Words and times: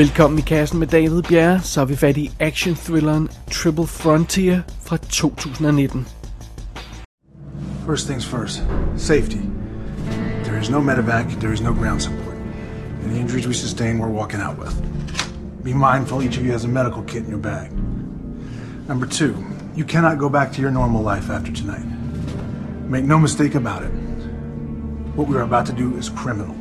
Velkommen 0.00 0.38
i 0.38 0.42
kassen 0.42 0.78
med 0.78 0.86
David 0.86 1.22
Bjerre, 1.22 1.60
så 1.60 1.80
er 1.80 1.84
vi 1.84 1.96
fat 1.96 2.16
i 2.16 2.30
action-thrilleren 2.40 3.28
Triple 3.50 3.86
Frontier 3.86 4.62
fra 4.82 4.96
2019. 4.96 6.06
First 7.86 8.06
things 8.06 8.26
first, 8.26 8.62
safety. 8.96 9.40
There 10.44 10.60
is 10.60 10.70
no 10.70 10.80
medevac, 10.80 11.40
there 11.40 11.52
is 11.52 11.60
no 11.60 11.74
ground 11.74 12.00
support. 12.00 12.36
And 13.02 13.12
the 13.12 13.20
injuries 13.20 13.46
we 13.46 13.54
sustain, 13.54 13.98
we're 13.98 14.20
walking 14.20 14.40
out 14.40 14.58
with. 14.58 14.74
Be 15.64 15.72
mindful 15.72 16.22
each 16.22 16.38
of 16.38 16.44
you 16.46 16.52
has 16.52 16.64
a 16.64 16.68
medical 16.68 17.02
kit 17.02 17.22
in 17.24 17.30
your 17.30 17.42
bag. 17.42 17.70
Number 18.88 19.06
two, 19.06 19.34
you 19.76 19.84
cannot 19.84 20.18
go 20.18 20.28
back 20.28 20.52
to 20.52 20.60
your 20.62 20.70
normal 20.70 21.14
life 21.14 21.32
after 21.32 21.52
tonight. 21.52 21.86
Make 22.88 23.04
no 23.04 23.18
mistake 23.18 23.54
about 23.54 23.82
it. 23.82 23.92
What 25.16 25.28
we 25.28 25.36
are 25.36 25.44
about 25.44 25.66
to 25.66 25.72
do 25.72 25.98
is 25.98 26.08
criminal. 26.08 26.59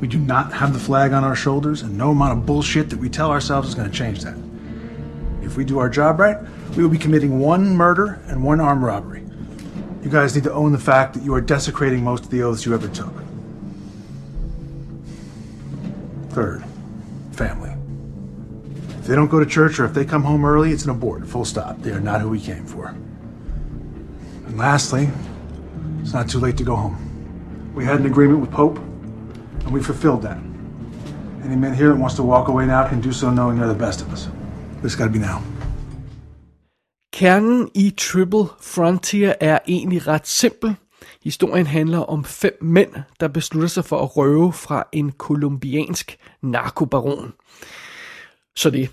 We 0.00 0.06
do 0.06 0.18
not 0.18 0.52
have 0.52 0.72
the 0.72 0.78
flag 0.78 1.12
on 1.12 1.24
our 1.24 1.34
shoulders, 1.34 1.82
and 1.82 1.98
no 1.98 2.10
amount 2.10 2.38
of 2.38 2.46
bullshit 2.46 2.90
that 2.90 2.98
we 2.98 3.08
tell 3.08 3.30
ourselves 3.30 3.68
is 3.68 3.74
going 3.74 3.90
to 3.90 3.96
change 3.96 4.22
that. 4.22 4.36
If 5.42 5.56
we 5.56 5.64
do 5.64 5.78
our 5.78 5.88
job 5.88 6.20
right, 6.20 6.38
we 6.76 6.82
will 6.82 6.90
be 6.90 6.98
committing 6.98 7.40
one 7.40 7.76
murder 7.76 8.20
and 8.26 8.44
one 8.44 8.60
armed 8.60 8.82
robbery. 8.82 9.24
You 10.02 10.10
guys 10.10 10.34
need 10.34 10.44
to 10.44 10.52
own 10.52 10.72
the 10.72 10.78
fact 10.78 11.14
that 11.14 11.24
you 11.24 11.34
are 11.34 11.40
desecrating 11.40 12.04
most 12.04 12.24
of 12.24 12.30
the 12.30 12.42
oaths 12.42 12.64
you 12.64 12.74
ever 12.74 12.86
took. 12.88 13.12
Third, 16.30 16.64
family. 17.32 17.74
If 19.00 19.06
they 19.06 19.16
don't 19.16 19.28
go 19.28 19.40
to 19.40 19.46
church 19.46 19.80
or 19.80 19.84
if 19.84 19.94
they 19.94 20.04
come 20.04 20.22
home 20.22 20.44
early, 20.44 20.70
it's 20.70 20.84
an 20.84 20.90
abort, 20.90 21.26
full 21.26 21.44
stop. 21.44 21.80
They 21.80 21.90
are 21.90 22.00
not 22.00 22.20
who 22.20 22.28
we 22.28 22.40
came 22.40 22.64
for. 22.64 22.88
And 24.46 24.56
lastly, 24.56 25.08
it's 26.00 26.12
not 26.12 26.28
too 26.30 26.38
late 26.38 26.56
to 26.58 26.64
go 26.64 26.76
home. 26.76 27.72
We 27.74 27.84
had 27.84 27.98
an 27.98 28.06
agreement 28.06 28.40
with 28.40 28.52
Pope, 28.52 28.78
and 29.64 29.74
we 29.74 29.82
fulfilled 29.82 30.22
that. 30.22 30.36
Any 31.44 31.56
man 31.56 31.74
here 31.74 31.88
that 31.88 31.98
wants 31.98 32.16
to 32.16 32.22
walk 32.22 32.48
away 32.48 32.66
now 32.66 32.88
can 32.88 33.00
do 33.00 33.12
so 33.12 33.30
knowing 33.30 33.58
they're 33.58 33.72
the 33.72 33.84
best 33.86 34.02
of 34.02 34.12
us. 34.12 34.28
But 34.76 34.84
it's 34.84 34.96
got 34.96 35.06
to 35.06 35.12
be 35.12 35.18
now. 35.18 35.42
Kernen 37.12 37.70
i 37.74 37.90
Triple 37.96 38.44
Frontier 38.60 39.34
er 39.40 39.58
egentlig 39.66 40.06
ret 40.06 40.26
simpel. 40.26 40.74
Historien 41.24 41.66
handler 41.66 41.98
om 41.98 42.24
fem 42.24 42.58
mænd, 42.62 42.90
der 43.20 43.28
beslutter 43.28 43.68
sig 43.68 43.84
for 43.84 44.02
at 44.02 44.16
røve 44.16 44.52
fra 44.52 44.84
en 44.92 45.12
kolumbiansk 45.12 46.16
narkobaron. 46.42 47.32
Så 48.56 48.70
det. 48.70 48.90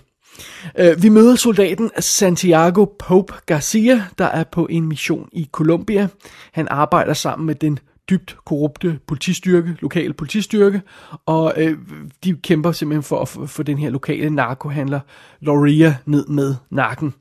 Øh, 0.78 1.02
vi 1.02 1.08
møder 1.08 1.36
soldaten 1.36 1.90
Santiago 1.98 2.84
Pope 2.98 3.34
Garcia, 3.46 4.04
der 4.18 4.24
er 4.24 4.44
på 4.44 4.66
en 4.70 4.88
mission 4.88 5.28
i 5.32 5.48
Colombia. 5.52 6.08
Han 6.52 6.68
arbejder 6.70 7.14
sammen 7.14 7.46
med 7.46 7.54
den 7.54 7.78
dybt 8.10 8.36
korrupte 8.44 9.00
politistyrke, 9.06 9.76
lokale 9.80 10.12
politistyrke, 10.12 10.82
og 11.26 11.54
øh, 11.56 11.78
de 12.24 12.34
kæmper 12.34 12.72
simpelthen 12.72 13.02
for 13.02 13.20
at 13.20 13.28
få- 13.50 13.62
den 13.62 13.78
her 13.78 13.90
lokale 13.90 14.30
narkohandler 14.30 15.00
Loria 15.40 15.96
ned 16.04 16.26
med 16.26 16.54
nakken. 16.70 17.14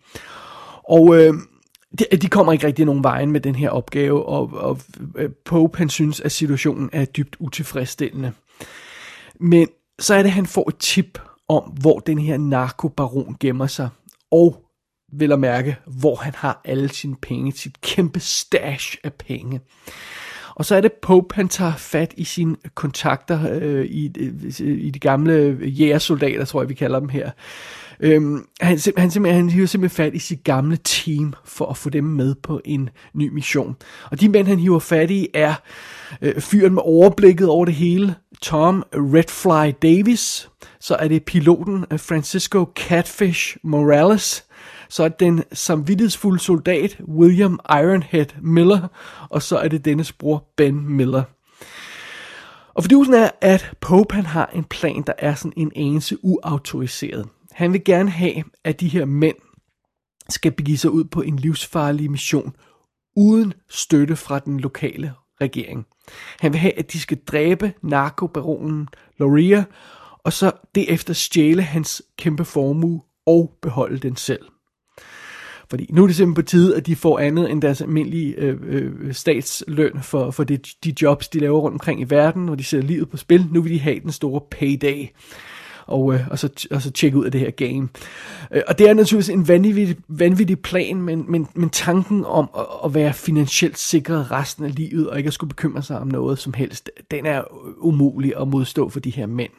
Og 0.89 1.15
øh, 1.15 1.33
de, 1.99 2.17
de 2.17 2.27
kommer 2.27 2.53
ikke 2.53 2.67
rigtig 2.67 2.85
nogen 2.85 3.03
vejen 3.03 3.31
med 3.31 3.41
den 3.41 3.55
her 3.55 3.69
opgave, 3.69 4.25
og, 4.25 4.53
og 4.53 4.79
øh, 5.15 5.29
Pope 5.45 5.77
han 5.77 5.89
synes, 5.89 6.21
at 6.21 6.31
situationen 6.31 6.89
er 6.93 7.05
dybt 7.05 7.35
utilfredsstillende. 7.39 8.31
Men 9.39 9.67
så 9.99 10.13
er 10.13 10.17
det, 10.17 10.29
at 10.29 10.33
han 10.33 10.45
får 10.45 10.69
et 10.69 10.77
tip 10.77 11.19
om, 11.49 11.63
hvor 11.63 11.99
den 11.99 12.19
her 12.19 12.37
narkobaron 12.37 13.35
gemmer 13.39 13.67
sig, 13.67 13.89
og 14.31 14.61
vil 15.13 15.31
at 15.31 15.39
mærke, 15.39 15.77
hvor 15.85 16.15
han 16.15 16.33
har 16.35 16.61
alle 16.65 16.89
sine 16.89 17.15
penge, 17.21 17.51
sit 17.51 17.81
kæmpe 17.81 18.19
stash 18.19 18.97
af 19.03 19.13
penge. 19.13 19.59
Og 20.55 20.65
så 20.65 20.75
er 20.75 20.81
det 20.81 20.93
Pope, 20.93 21.35
han 21.35 21.47
tager 21.47 21.73
fat 21.77 22.13
i 22.17 22.23
sine 22.23 22.55
kontakter 22.75 23.39
øh, 23.61 23.85
i, 23.85 24.11
øh, 24.19 24.77
i 24.77 24.89
de 24.89 24.99
gamle 24.99 25.57
jægersoldater, 25.61 26.45
tror 26.45 26.61
jeg, 26.61 26.69
vi 26.69 26.73
kalder 26.73 26.99
dem 26.99 27.09
her. 27.09 27.31
Øhm, 27.99 28.45
han, 28.61 28.77
sim- 28.77 28.93
han, 28.97 29.11
simpelthen, 29.11 29.41
han 29.41 29.49
hiver 29.49 29.67
simpelthen 29.67 29.95
fat 29.95 30.15
i 30.15 30.19
sit 30.19 30.43
gamle 30.43 30.77
team 30.83 31.33
for 31.45 31.65
at 31.65 31.77
få 31.77 31.89
dem 31.89 32.03
med 32.03 32.35
på 32.35 32.61
en 32.65 32.89
ny 33.13 33.29
mission. 33.33 33.75
Og 34.11 34.21
de 34.21 34.29
mænd, 34.29 34.47
han 34.47 34.59
hiver 34.59 34.79
fat 34.79 35.11
i, 35.11 35.27
er 35.33 35.53
øh, 36.21 36.41
fyren 36.41 36.73
med 36.73 36.81
overblikket 36.85 37.47
over 37.47 37.65
det 37.65 37.73
hele, 37.73 38.15
Tom 38.41 38.83
Redfly 38.93 39.73
Davis. 39.81 40.49
Så 40.79 40.95
er 40.95 41.07
det 41.07 41.23
piloten 41.23 41.85
øh, 41.91 41.99
Francisco 41.99 42.65
Catfish 42.75 43.57
Morales. 43.63 44.45
Så 44.89 45.03
er 45.03 45.07
det 45.07 45.19
den 45.19 45.43
samvittighedsfulde 45.53 46.39
soldat 46.39 46.97
William 47.07 47.59
Ironhead 47.69 48.25
Miller. 48.41 48.87
Og 49.29 49.41
så 49.41 49.57
er 49.57 49.67
det 49.67 49.85
dennes 49.85 50.13
bror 50.13 50.53
Ben 50.57 50.89
Miller. 50.89 51.23
Og 52.73 52.83
fordusen 52.83 53.13
er, 53.13 53.29
at 53.41 53.71
Pope 53.81 54.15
han 54.15 54.25
har 54.25 54.49
en 54.53 54.63
plan, 54.63 55.03
der 55.07 55.13
er 55.17 55.35
sådan 55.35 55.53
en 55.57 55.71
anelse 55.75 56.17
uautoriseret. 56.23 57.27
Han 57.51 57.73
vil 57.73 57.83
gerne 57.83 58.09
have, 58.09 58.43
at 58.63 58.79
de 58.79 58.87
her 58.87 59.05
mænd 59.05 59.35
skal 60.29 60.51
begive 60.51 60.77
sig 60.77 60.91
ud 60.91 61.03
på 61.03 61.21
en 61.21 61.39
livsfarlig 61.39 62.11
mission, 62.11 62.55
uden 63.15 63.53
støtte 63.69 64.15
fra 64.15 64.39
den 64.39 64.59
lokale 64.59 65.13
regering. 65.41 65.85
Han 66.39 66.53
vil 66.53 66.59
have, 66.59 66.79
at 66.79 66.93
de 66.93 66.99
skal 66.99 67.17
dræbe 67.17 67.73
narkobaronen 67.81 68.87
Loria, 69.17 69.63
og 70.23 70.33
så 70.33 70.51
derefter 70.75 71.13
stjæle 71.13 71.61
hans 71.61 72.01
kæmpe 72.17 72.45
formue 72.45 73.01
og 73.25 73.57
beholde 73.61 73.97
den 73.97 74.15
selv. 74.15 74.45
Fordi 75.69 75.89
nu 75.89 76.03
er 76.03 76.07
det 76.07 76.15
simpelthen 76.15 76.43
på 76.43 76.49
tide, 76.49 76.77
at 76.77 76.85
de 76.87 76.95
får 76.95 77.19
andet 77.19 77.51
end 77.51 77.61
deres 77.61 77.81
almindelige 77.81 78.35
øh, 78.37 78.57
øh, 78.63 79.13
statsløn 79.13 79.99
for, 80.01 80.31
for 80.31 80.43
det, 80.43 80.67
de 80.83 80.93
jobs, 81.01 81.27
de 81.27 81.39
laver 81.39 81.59
rundt 81.59 81.75
omkring 81.75 82.01
i 82.01 82.03
verden, 82.03 82.45
hvor 82.45 82.55
de 82.55 82.63
sætter 82.63 82.87
livet 82.87 83.09
på 83.09 83.17
spil. 83.17 83.47
Nu 83.51 83.61
vil 83.61 83.71
de 83.71 83.79
have 83.79 83.99
den 83.99 84.11
store 84.11 84.41
payday. 84.51 85.07
Og, 85.87 86.13
øh, 86.13 86.27
og, 86.31 86.39
så, 86.39 86.67
og 86.71 86.81
så 86.81 86.91
tjekke 86.91 87.17
ud 87.17 87.25
af 87.25 87.31
det 87.31 87.41
her 87.41 87.51
game. 87.51 87.87
Øh, 88.51 88.61
og 88.67 88.79
det 88.79 88.89
er 88.89 88.93
naturligvis 88.93 89.29
en 89.29 89.47
vanvittig, 89.47 89.97
vanvittig 90.07 90.59
plan, 90.59 91.01
men, 91.01 91.25
men, 91.27 91.47
men 91.53 91.69
tanken 91.69 92.25
om 92.25 92.49
at, 92.57 92.65
at 92.85 92.93
være 92.93 93.13
finansielt 93.13 93.77
sikret 93.77 94.31
resten 94.31 94.65
af 94.65 94.75
livet, 94.75 95.09
og 95.09 95.17
ikke 95.17 95.27
at 95.27 95.33
skulle 95.33 95.49
bekymre 95.49 95.83
sig 95.83 95.99
om 95.99 96.07
noget 96.07 96.39
som 96.39 96.53
helst, 96.53 96.89
den 97.11 97.25
er 97.25 97.41
umulig 97.77 98.33
at 98.41 98.47
modstå 98.47 98.89
for 98.89 98.99
de 98.99 99.09
her 99.09 99.25
mænd. 99.25 99.51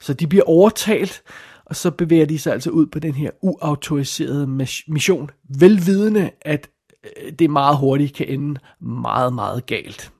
Så 0.00 0.14
de 0.14 0.26
bliver 0.26 0.44
overtalt, 0.44 1.22
og 1.70 1.76
så 1.76 1.90
bevæger 1.90 2.26
de 2.26 2.38
sig 2.38 2.52
altså 2.52 2.70
ud 2.70 2.86
på 2.86 2.98
den 2.98 3.14
her 3.14 3.30
uautoriserede 3.42 4.46
mission, 4.88 5.30
velvidende, 5.48 6.30
at 6.42 6.68
øh, 7.04 7.32
det 7.32 7.50
meget 7.50 7.78
hurtigt 7.78 8.14
kan 8.14 8.28
ende 8.28 8.60
meget, 8.80 9.32
meget 9.32 9.66
galt. 9.66 10.12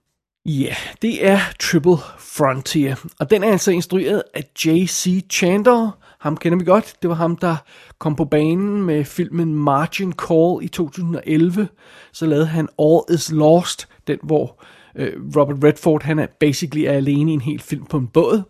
Ja, 0.47 0.63
yeah, 0.63 0.77
det 1.03 1.27
er 1.27 1.39
Triple 1.61 1.97
Frontier, 2.19 2.97
og 3.19 3.31
den 3.31 3.45
er 3.45 3.51
altså 3.51 3.71
instrueret 3.71 4.23
af 4.35 4.45
J.C. 4.65 5.27
Chandler. 5.31 5.91
Ham 6.21 6.37
kender 6.37 6.59
vi 6.59 6.65
godt. 6.65 6.95
Det 7.03 7.11
var 7.11 7.17
ham, 7.17 7.37
der 7.37 7.57
kom 7.99 8.17
på 8.17 8.25
banen 8.25 8.83
med 8.83 9.05
filmen 9.05 9.55
Margin 9.55 10.13
Call 10.13 10.65
i 10.65 10.69
2011. 10.69 11.69
Så 12.13 12.27
lavede 12.27 12.47
han 12.47 12.69
All 12.79 13.15
Is 13.15 13.33
Lost, 13.33 13.89
den 14.07 14.19
hvor 14.23 14.45
øh, 14.63 14.80
Øh, 14.97 15.13
Robert 15.37 15.65
Redford, 15.65 16.03
han 16.03 16.19
er 16.19 16.27
basically 16.41 16.85
er 16.85 16.93
alene 16.93 17.31
i 17.31 17.35
en 17.35 17.41
hel 17.41 17.61
film 17.61 17.85
på 17.85 17.97
en 17.97 18.07
båd. 18.07 18.43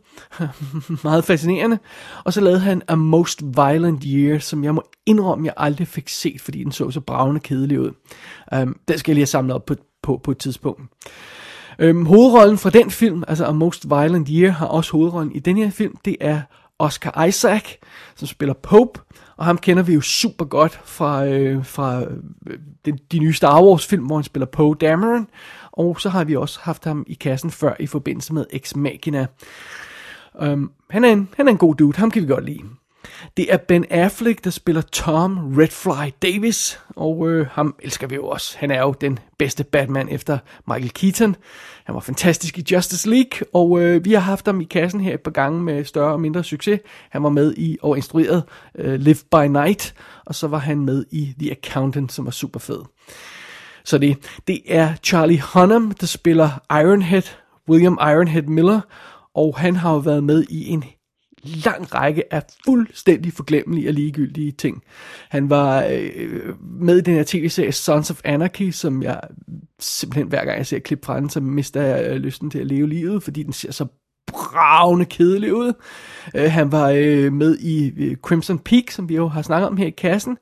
Meget 1.04 1.24
fascinerende. 1.24 1.78
Og 2.24 2.32
så 2.32 2.40
lavede 2.40 2.60
han 2.60 2.82
A 2.88 2.94
Most 2.94 3.42
Violent 3.42 4.04
Year, 4.06 4.38
som 4.38 4.64
jeg 4.64 4.74
må 4.74 4.82
indrømme, 5.06 5.46
jeg 5.46 5.54
aldrig 5.56 5.88
fik 5.88 6.08
set, 6.08 6.40
fordi 6.40 6.64
den 6.64 6.72
så 6.72 6.90
så 6.90 7.00
bravende 7.00 7.40
kedelig 7.40 7.80
ud. 7.80 7.90
Um, 8.56 8.76
den 8.88 8.98
skal 8.98 9.12
jeg 9.12 9.14
lige 9.14 9.22
have 9.22 9.26
samlet 9.26 9.54
op 9.54 9.64
på, 9.64 9.74
på, 10.02 10.20
på 10.24 10.30
et 10.30 10.38
tidspunkt. 10.38 10.82
Øhm, 11.78 12.06
hovedrollen 12.06 12.58
fra 12.58 12.70
den 12.70 12.90
film, 12.90 13.24
altså 13.28 13.44
A 13.44 13.52
Most 13.52 13.90
Violent 13.90 14.28
Year, 14.32 14.50
har 14.50 14.66
også 14.66 14.92
hovedrollen 14.92 15.32
i 15.32 15.38
den 15.38 15.56
her 15.56 15.70
film. 15.70 15.96
Det 16.04 16.16
er 16.20 16.40
Oscar 16.78 17.24
Isaac, 17.24 17.64
som 18.16 18.28
spiller 18.28 18.54
Pope, 18.54 19.00
og 19.36 19.44
ham 19.44 19.58
kender 19.58 19.82
vi 19.82 19.94
jo 19.94 20.00
super 20.00 20.44
godt 20.44 20.80
fra, 20.84 21.26
øh, 21.26 21.64
fra 21.64 22.00
øh, 22.00 22.58
de, 22.84 22.92
de 23.12 23.18
nye 23.18 23.32
Star 23.32 23.62
Wars 23.62 23.86
film, 23.86 24.06
hvor 24.06 24.16
han 24.16 24.24
spiller 24.24 24.46
Poe 24.46 24.76
Dameron, 24.80 25.28
og 25.72 26.00
så 26.00 26.08
har 26.08 26.24
vi 26.24 26.36
også 26.36 26.60
haft 26.62 26.84
ham 26.84 27.04
i 27.06 27.14
kassen 27.14 27.50
før 27.50 27.74
i 27.80 27.86
forbindelse 27.86 28.34
med 28.34 28.46
Ex 28.50 28.74
Machina. 28.74 29.26
Um, 30.34 30.72
han, 30.90 31.04
er 31.04 31.12
en, 31.12 31.28
han 31.36 31.46
er 31.46 31.50
en 31.50 31.58
god 31.58 31.74
dude, 31.74 31.98
ham 31.98 32.10
kan 32.10 32.22
vi 32.22 32.26
godt 32.26 32.44
lide. 32.44 32.62
Det 33.36 33.52
er 33.52 33.56
Ben 33.56 33.84
Affleck, 33.90 34.44
der 34.44 34.50
spiller 34.50 34.82
Tom 34.82 35.54
Redfly 35.58 36.12
Davis, 36.22 36.80
og 36.88 37.30
øh, 37.30 37.46
ham 37.46 37.74
elsker 37.82 38.06
vi 38.06 38.14
jo 38.14 38.26
også. 38.26 38.56
Han 38.58 38.70
er 38.70 38.80
jo 38.80 38.94
den 39.00 39.18
bedste 39.38 39.64
Batman 39.64 40.08
efter 40.08 40.38
Michael 40.66 40.90
Keaton. 40.90 41.36
Han 41.84 41.94
var 41.94 42.00
fantastisk 42.00 42.58
i 42.58 42.64
Justice 42.72 43.10
League, 43.10 43.46
og 43.52 43.80
øh, 43.80 44.04
vi 44.04 44.12
har 44.12 44.20
haft 44.20 44.46
ham 44.46 44.60
i 44.60 44.64
kassen 44.64 45.00
her 45.00 45.14
et 45.14 45.20
par 45.20 45.30
gange 45.30 45.62
med 45.62 45.84
større 45.84 46.12
og 46.12 46.20
mindre 46.20 46.44
succes. 46.44 46.80
Han 47.10 47.22
var 47.22 47.30
med 47.30 47.54
i 47.56 47.78
og 47.82 47.96
instrueret 47.96 48.42
øh, 48.74 49.00
Live 49.00 49.18
by 49.30 49.46
Night, 49.46 49.94
og 50.24 50.34
så 50.34 50.48
var 50.48 50.58
han 50.58 50.84
med 50.84 51.04
i 51.10 51.34
The 51.38 51.50
Accountant, 51.50 52.12
som 52.12 52.24
var 52.24 52.30
super 52.30 52.60
fed. 52.60 52.80
Så 53.84 53.98
det, 53.98 54.40
det 54.46 54.60
er 54.66 54.94
Charlie 55.02 55.42
Hunnam, 55.54 55.90
der 55.90 56.06
spiller 56.06 56.50
Ironhead, 56.70 57.22
William 57.68 57.98
Ironhead 58.00 58.42
Miller, 58.42 58.80
og 59.34 59.58
han 59.58 59.76
har 59.76 59.92
jo 59.92 59.98
været 59.98 60.24
med 60.24 60.44
i 60.48 60.68
en 60.68 60.84
lang 61.42 61.94
række 61.94 62.34
af 62.34 62.42
fuldstændig 62.64 63.32
forglemmelige 63.32 63.88
og 63.88 63.94
ligegyldige 63.94 64.52
ting. 64.52 64.82
Han 65.28 65.50
var 65.50 65.86
øh, 65.90 66.54
med 66.60 66.98
i 66.98 67.00
den 67.00 67.14
her 67.14 67.24
tv-serie 67.26 67.72
Sons 67.72 68.10
of 68.10 68.20
Anarchy, 68.24 68.70
som 68.70 69.02
jeg 69.02 69.20
simpelthen 69.78 70.28
hver 70.28 70.44
gang 70.44 70.58
jeg 70.58 70.66
ser 70.66 70.76
et 70.76 70.82
klip 70.82 71.04
fra 71.04 71.20
den, 71.20 71.30
så 71.30 71.40
mister 71.40 71.82
jeg 71.82 72.10
øh, 72.10 72.16
lysten 72.16 72.50
til 72.50 72.58
at 72.58 72.66
leve 72.66 72.88
livet, 72.88 73.22
fordi 73.22 73.42
den 73.42 73.52
ser 73.52 73.72
så 73.72 73.86
bravende 74.26 75.04
kedelig 75.04 75.54
ud. 75.54 75.72
Øh, 76.36 76.50
han 76.50 76.72
var 76.72 76.90
øh, 76.96 77.32
med 77.32 77.58
i 77.58 77.92
øh, 77.96 78.16
Crimson 78.16 78.58
Peak, 78.58 78.90
som 78.90 79.08
vi 79.08 79.14
jo 79.14 79.28
har 79.28 79.42
snakket 79.42 79.68
om 79.68 79.76
her 79.76 79.86
i 79.86 79.90
kassen. 79.90 80.36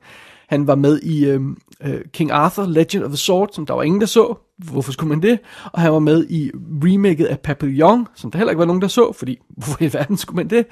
Han 0.49 0.67
var 0.67 0.75
med 0.75 0.99
i 0.99 1.25
øh, 1.25 1.41
øh, 1.83 2.01
King 2.13 2.31
Arthur, 2.31 2.65
Legend 2.65 3.03
of 3.03 3.09
the 3.09 3.17
Sword, 3.17 3.49
som 3.53 3.65
der 3.65 3.73
var 3.73 3.83
ingen, 3.83 4.01
der 4.01 4.07
så. 4.07 4.35
Hvorfor 4.57 4.91
skulle 4.91 5.09
man 5.09 5.21
det? 5.21 5.39
Og 5.73 5.81
han 5.81 5.91
var 5.91 5.99
med 5.99 6.29
i 6.29 6.51
remaket 6.55 7.25
af 7.25 7.39
Papillon, 7.39 8.07
som 8.15 8.31
der 8.31 8.37
heller 8.37 8.51
ikke 8.51 8.59
var 8.59 8.65
nogen, 8.65 8.81
der 8.81 8.87
så, 8.87 9.13
fordi 9.13 9.37
hvorfor 9.49 9.83
i 9.83 9.93
verden 9.93 10.17
skulle 10.17 10.35
man 10.35 10.49
det? 10.49 10.65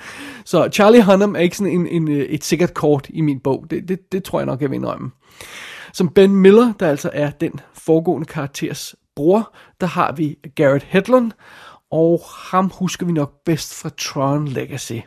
Så 0.45 0.69
Charlie 0.74 1.03
Hunnam 1.03 1.35
er 1.35 1.39
ikke 1.39 1.57
sådan 1.57 1.74
en, 1.74 1.88
en, 1.88 2.12
øh, 2.12 2.18
et 2.18 2.44
sikkert 2.44 2.74
kort 2.74 3.07
i 3.09 3.21
min 3.21 3.39
bog. 3.39 3.65
Det, 3.69 3.88
det, 3.88 4.12
det 4.12 4.24
tror 4.24 4.39
jeg 4.39 4.45
nok, 4.45 4.62
jeg 4.62 4.69
vil 4.69 4.75
indrømme. 4.75 5.12
Som 5.94 6.09
Ben 6.09 6.35
Miller, 6.35 6.73
der 6.80 6.89
altså 6.89 7.09
er 7.13 7.30
den 7.30 7.59
foregående 7.73 8.25
karakters 8.25 8.95
bror, 9.15 9.56
der 9.81 9.88
har 9.88 10.12
vi 10.12 10.38
Garrett 10.56 10.85
Hedlund, 10.89 11.31
og 11.91 12.21
ham 12.51 12.71
husker 12.73 13.06
vi 13.06 13.12
nok 13.12 13.33
bedst 13.45 13.73
fra 13.73 13.89
Tron 13.89 14.47
Legacy. 14.47 15.00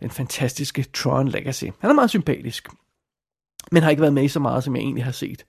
Den 0.00 0.10
fantastiske 0.10 0.82
Tron 0.94 1.28
Legacy. 1.28 1.64
Han 1.78 1.90
er 1.90 1.94
meget 1.94 2.10
sympatisk 2.10 2.68
men 3.70 3.82
har 3.82 3.90
ikke 3.90 4.02
været 4.02 4.14
med 4.14 4.24
i 4.24 4.28
så 4.28 4.40
meget, 4.40 4.64
som 4.64 4.76
jeg 4.76 4.82
egentlig 4.82 5.04
har 5.04 5.12
set. 5.12 5.44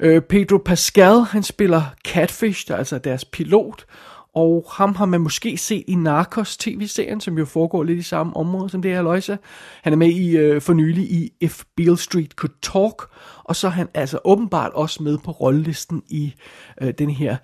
Øh, 0.00 0.22
Pedro 0.22 0.58
Pascal, 0.58 1.20
han 1.20 1.42
spiller 1.42 1.82
Catfish, 2.04 2.68
der 2.68 2.74
er 2.74 2.78
altså 2.78 2.98
deres 2.98 3.24
pilot, 3.24 3.84
og 4.34 4.66
ham 4.70 4.94
har 4.94 5.06
man 5.06 5.20
måske 5.20 5.56
set 5.56 5.84
i 5.88 5.94
Narcos 5.94 6.56
tv-serien, 6.56 7.20
som 7.20 7.38
jo 7.38 7.44
foregår 7.44 7.82
lidt 7.82 7.98
i 7.98 8.02
samme 8.02 8.36
område 8.36 8.70
som 8.70 8.82
det 8.82 8.90
her 8.90 9.02
løjse. 9.02 9.38
Han 9.82 9.92
er 9.92 9.96
med 9.96 10.08
i 10.08 10.36
øh, 10.36 10.60
for 10.60 10.72
nylig 10.72 11.04
i 11.04 11.32
If 11.40 11.62
Beale 11.76 11.98
Street 11.98 12.30
Could 12.30 12.54
Talk, 12.62 13.02
og 13.44 13.56
så 13.56 13.66
er 13.66 13.70
han 13.70 13.88
altså 13.94 14.18
åbenbart 14.24 14.72
også 14.72 15.02
med 15.02 15.18
på 15.18 15.30
rollelisten 15.30 16.02
i 16.08 16.34
øh, 16.80 16.94
den 16.98 17.10
her 17.10 17.36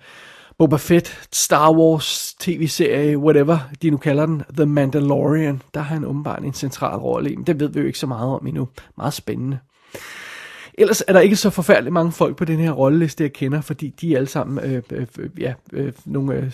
Boba 0.57 0.75
Fett, 0.75 1.27
Star 1.33 1.71
Wars 1.71 2.35
tv-serie, 2.39 3.17
whatever 3.17 3.57
de 3.81 3.89
nu 3.89 3.97
kalder 3.97 4.25
den, 4.25 4.43
The 4.57 4.65
Mandalorian. 4.65 5.61
Der 5.73 5.79
har 5.79 5.93
han 5.95 6.05
åbenbart 6.05 6.43
en 6.43 6.53
central 6.53 6.97
rolle 6.97 7.31
i, 7.31 7.35
men 7.35 7.47
det 7.47 7.59
ved 7.59 7.69
vi 7.69 7.79
jo 7.79 7.85
ikke 7.85 7.99
så 7.99 8.07
meget 8.07 8.29
om 8.29 8.47
endnu. 8.47 8.67
Meget 8.97 9.13
spændende. 9.13 9.59
Ellers 10.73 11.03
er 11.07 11.13
der 11.13 11.19
ikke 11.19 11.35
så 11.35 11.49
forfærdeligt 11.49 11.93
mange 11.93 12.11
folk 12.11 12.35
på 12.35 12.45
den 12.45 12.59
her 12.59 12.71
rolleliste, 12.71 13.23
jeg 13.23 13.33
kender, 13.33 13.61
fordi 13.61 13.89
de 14.01 14.13
er 14.13 14.17
alle 14.17 14.27
sammen 14.27 14.65
øh, 14.65 14.83
øh, 14.91 15.07
øh 15.19 15.29
ja, 15.39 15.53
øh, 15.73 15.93
nogle 16.05 16.35
øh, 16.35 16.51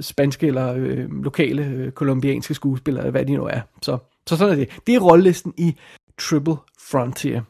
spanske 0.00 0.46
eller 0.46 0.74
øh, 0.76 1.22
lokale 1.22 1.64
øh, 1.64 1.92
kolumbianske 1.92 2.54
skuespillere, 2.54 3.10
hvad 3.10 3.24
de 3.24 3.32
nu 3.32 3.44
er. 3.44 3.60
Så, 3.82 3.98
så 4.26 4.36
sådan 4.36 4.52
er 4.52 4.56
det. 4.56 4.68
Det 4.86 4.94
er 4.94 5.00
rollelisten 5.00 5.54
i 5.56 5.76
Triple 6.18 6.56
Frontier. 6.90 7.42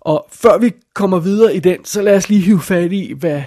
Og 0.00 0.26
før 0.32 0.58
vi 0.58 0.72
kommer 0.94 1.18
videre 1.18 1.56
i 1.56 1.58
den, 1.58 1.84
så 1.84 2.02
lad 2.02 2.16
os 2.16 2.28
lige 2.28 2.40
hive 2.40 2.60
fat 2.60 2.92
i, 2.92 3.12
hvad 3.12 3.42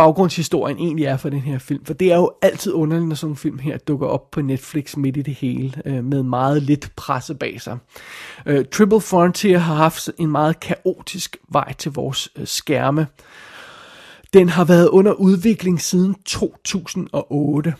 baggrundshistorien 0.00 0.78
egentlig 0.78 1.04
er 1.04 1.16
for 1.16 1.28
den 1.28 1.40
her 1.40 1.58
film. 1.58 1.84
For 1.84 1.94
det 1.94 2.12
er 2.12 2.16
jo 2.16 2.30
altid 2.42 2.72
underligt, 2.72 3.08
når 3.08 3.14
sådan 3.14 3.32
en 3.32 3.36
film 3.36 3.58
her 3.58 3.78
dukker 3.78 4.06
op 4.06 4.30
på 4.30 4.42
Netflix 4.42 4.96
midt 4.96 5.16
i 5.16 5.22
det 5.22 5.34
hele, 5.34 5.82
øh, 5.84 6.04
med 6.04 6.22
meget 6.22 6.62
lidt 6.62 6.96
presse 6.96 7.34
bag 7.34 7.60
sig. 7.60 7.78
Øh, 8.46 8.64
Triple 8.72 9.00
Frontier 9.00 9.58
har 9.58 9.74
haft 9.74 10.10
en 10.18 10.30
meget 10.30 10.60
kaotisk 10.60 11.36
vej 11.48 11.72
til 11.72 11.92
vores 11.92 12.28
øh, 12.36 12.46
skærme. 12.46 13.06
Den 14.32 14.48
har 14.48 14.64
været 14.64 14.88
under 14.88 15.12
udvikling 15.12 15.80
siden 15.80 16.14
2008. 16.24 17.74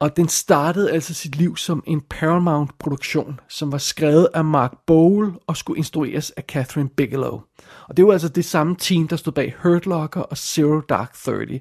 Og 0.00 0.16
den 0.16 0.28
startede 0.28 0.90
altså 0.90 1.14
sit 1.14 1.36
liv 1.36 1.56
som 1.56 1.82
en 1.86 2.00
Paramount-produktion, 2.00 3.40
som 3.48 3.72
var 3.72 3.78
skrevet 3.78 4.28
af 4.34 4.44
Mark 4.44 4.72
Bowl 4.86 5.32
og 5.46 5.56
skulle 5.56 5.78
instrueres 5.78 6.30
af 6.30 6.42
Catherine 6.42 6.88
Bigelow. 6.88 7.40
Og 7.88 7.96
det 7.96 8.06
var 8.06 8.12
altså 8.12 8.28
det 8.28 8.44
samme 8.44 8.76
team, 8.76 9.08
der 9.08 9.16
stod 9.16 9.32
bag 9.32 9.54
Hurt 9.62 9.86
Locker 9.86 10.20
og 10.20 10.38
Zero 10.38 10.80
Dark 10.80 11.14
Thirty. 11.24 11.56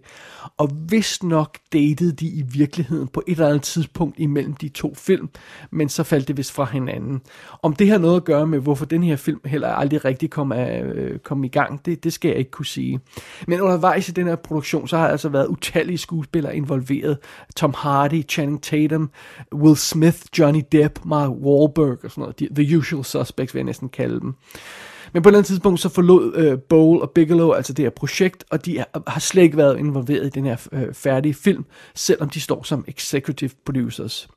Og 0.58 0.68
hvis 0.68 1.24
nok 1.24 1.58
datede 1.74 2.12
de 2.12 2.28
i 2.28 2.42
virkeligheden 2.42 3.08
på 3.08 3.24
et 3.28 3.32
eller 3.32 3.48
andet 3.48 3.62
tidspunkt 3.62 4.20
imellem 4.20 4.54
de 4.54 4.70
to 4.70 4.96
film, 4.96 5.30
men 5.72 5.90
så 5.90 6.04
faldt 6.04 6.28
det 6.28 6.38
vist 6.38 6.52
fra 6.52 6.66
hinanden. 6.66 7.22
Om 7.62 7.74
det 7.74 7.90
har 7.90 7.98
noget 7.98 8.16
at 8.16 8.24
gøre 8.24 8.48
med, 8.48 8.60
hvorfor 8.60 8.86
den 8.86 9.04
her 9.04 9.16
film 9.16 9.40
heller 9.46 9.68
aldrig 9.68 10.06
rigtig 10.06 10.30
kom, 10.30 10.52
af, 10.52 10.84
øh, 10.84 11.20
kom 11.20 11.44
i 11.44 11.48
gang, 11.48 11.86
det, 11.86 12.04
det 12.04 12.14
skal 12.14 12.30
jeg 12.30 12.38
ikke 12.38 12.52
kunne 12.52 12.66
sige. 12.66 13.00
Men 13.48 13.62
undervejs 13.62 14.10
i 14.10 14.12
den 14.12 14.28
her 14.28 14.36
produktion, 14.36 14.88
så 14.88 14.98
har 14.98 15.04
der 15.04 15.12
altså 15.12 15.30
været 15.30 15.48
utallige 15.48 15.98
skuespillere 15.98 16.56
involveret. 16.56 17.18
Tom 17.56 17.74
Hardy, 17.78 18.30
Channing 18.30 18.64
Tatum, 18.64 19.10
Will 19.54 19.78
Smith, 19.78 20.20
Johnny 20.40 20.62
Depp, 20.72 21.00
Mark 21.06 21.30
Wahlberg 21.30 21.98
og 22.04 22.12
sådan 22.12 22.22
noget. 22.22 22.50
The 22.56 22.78
usual 22.78 23.06
suspects 23.06 23.54
vil 23.54 23.60
jeg 23.60 23.66
næsten 23.66 23.90
kalde 23.90 24.20
dem. 24.20 24.36
Men 25.14 25.24
på 25.24 25.30
et 25.30 25.32
eller 25.32 25.38
andet 25.38 25.48
tidspunkt, 25.48 25.80
så 25.80 25.90
forlod 25.90 26.36
øh, 26.36 26.60
Bowl 26.70 27.02
og 27.02 27.12
Bigelow 27.12 27.52
altså 27.52 27.74
det 27.74 27.86
her 27.86 27.90
projekt, 27.90 28.44
og 28.50 28.66
de 28.66 28.84
har 29.08 29.20
slet 29.20 29.44
ikke 29.44 29.58
været 29.58 29.80
involveret 29.80 30.26
i 30.26 30.30
den 30.30 30.46
her 30.46 30.68
øh, 30.72 30.94
færdige 30.94 31.34
film, 31.34 31.66
selvom 31.96 32.30
de 32.30 32.42
står 32.42 32.64
som 32.64 32.86
executive 32.88 33.52
producers. 33.66 34.30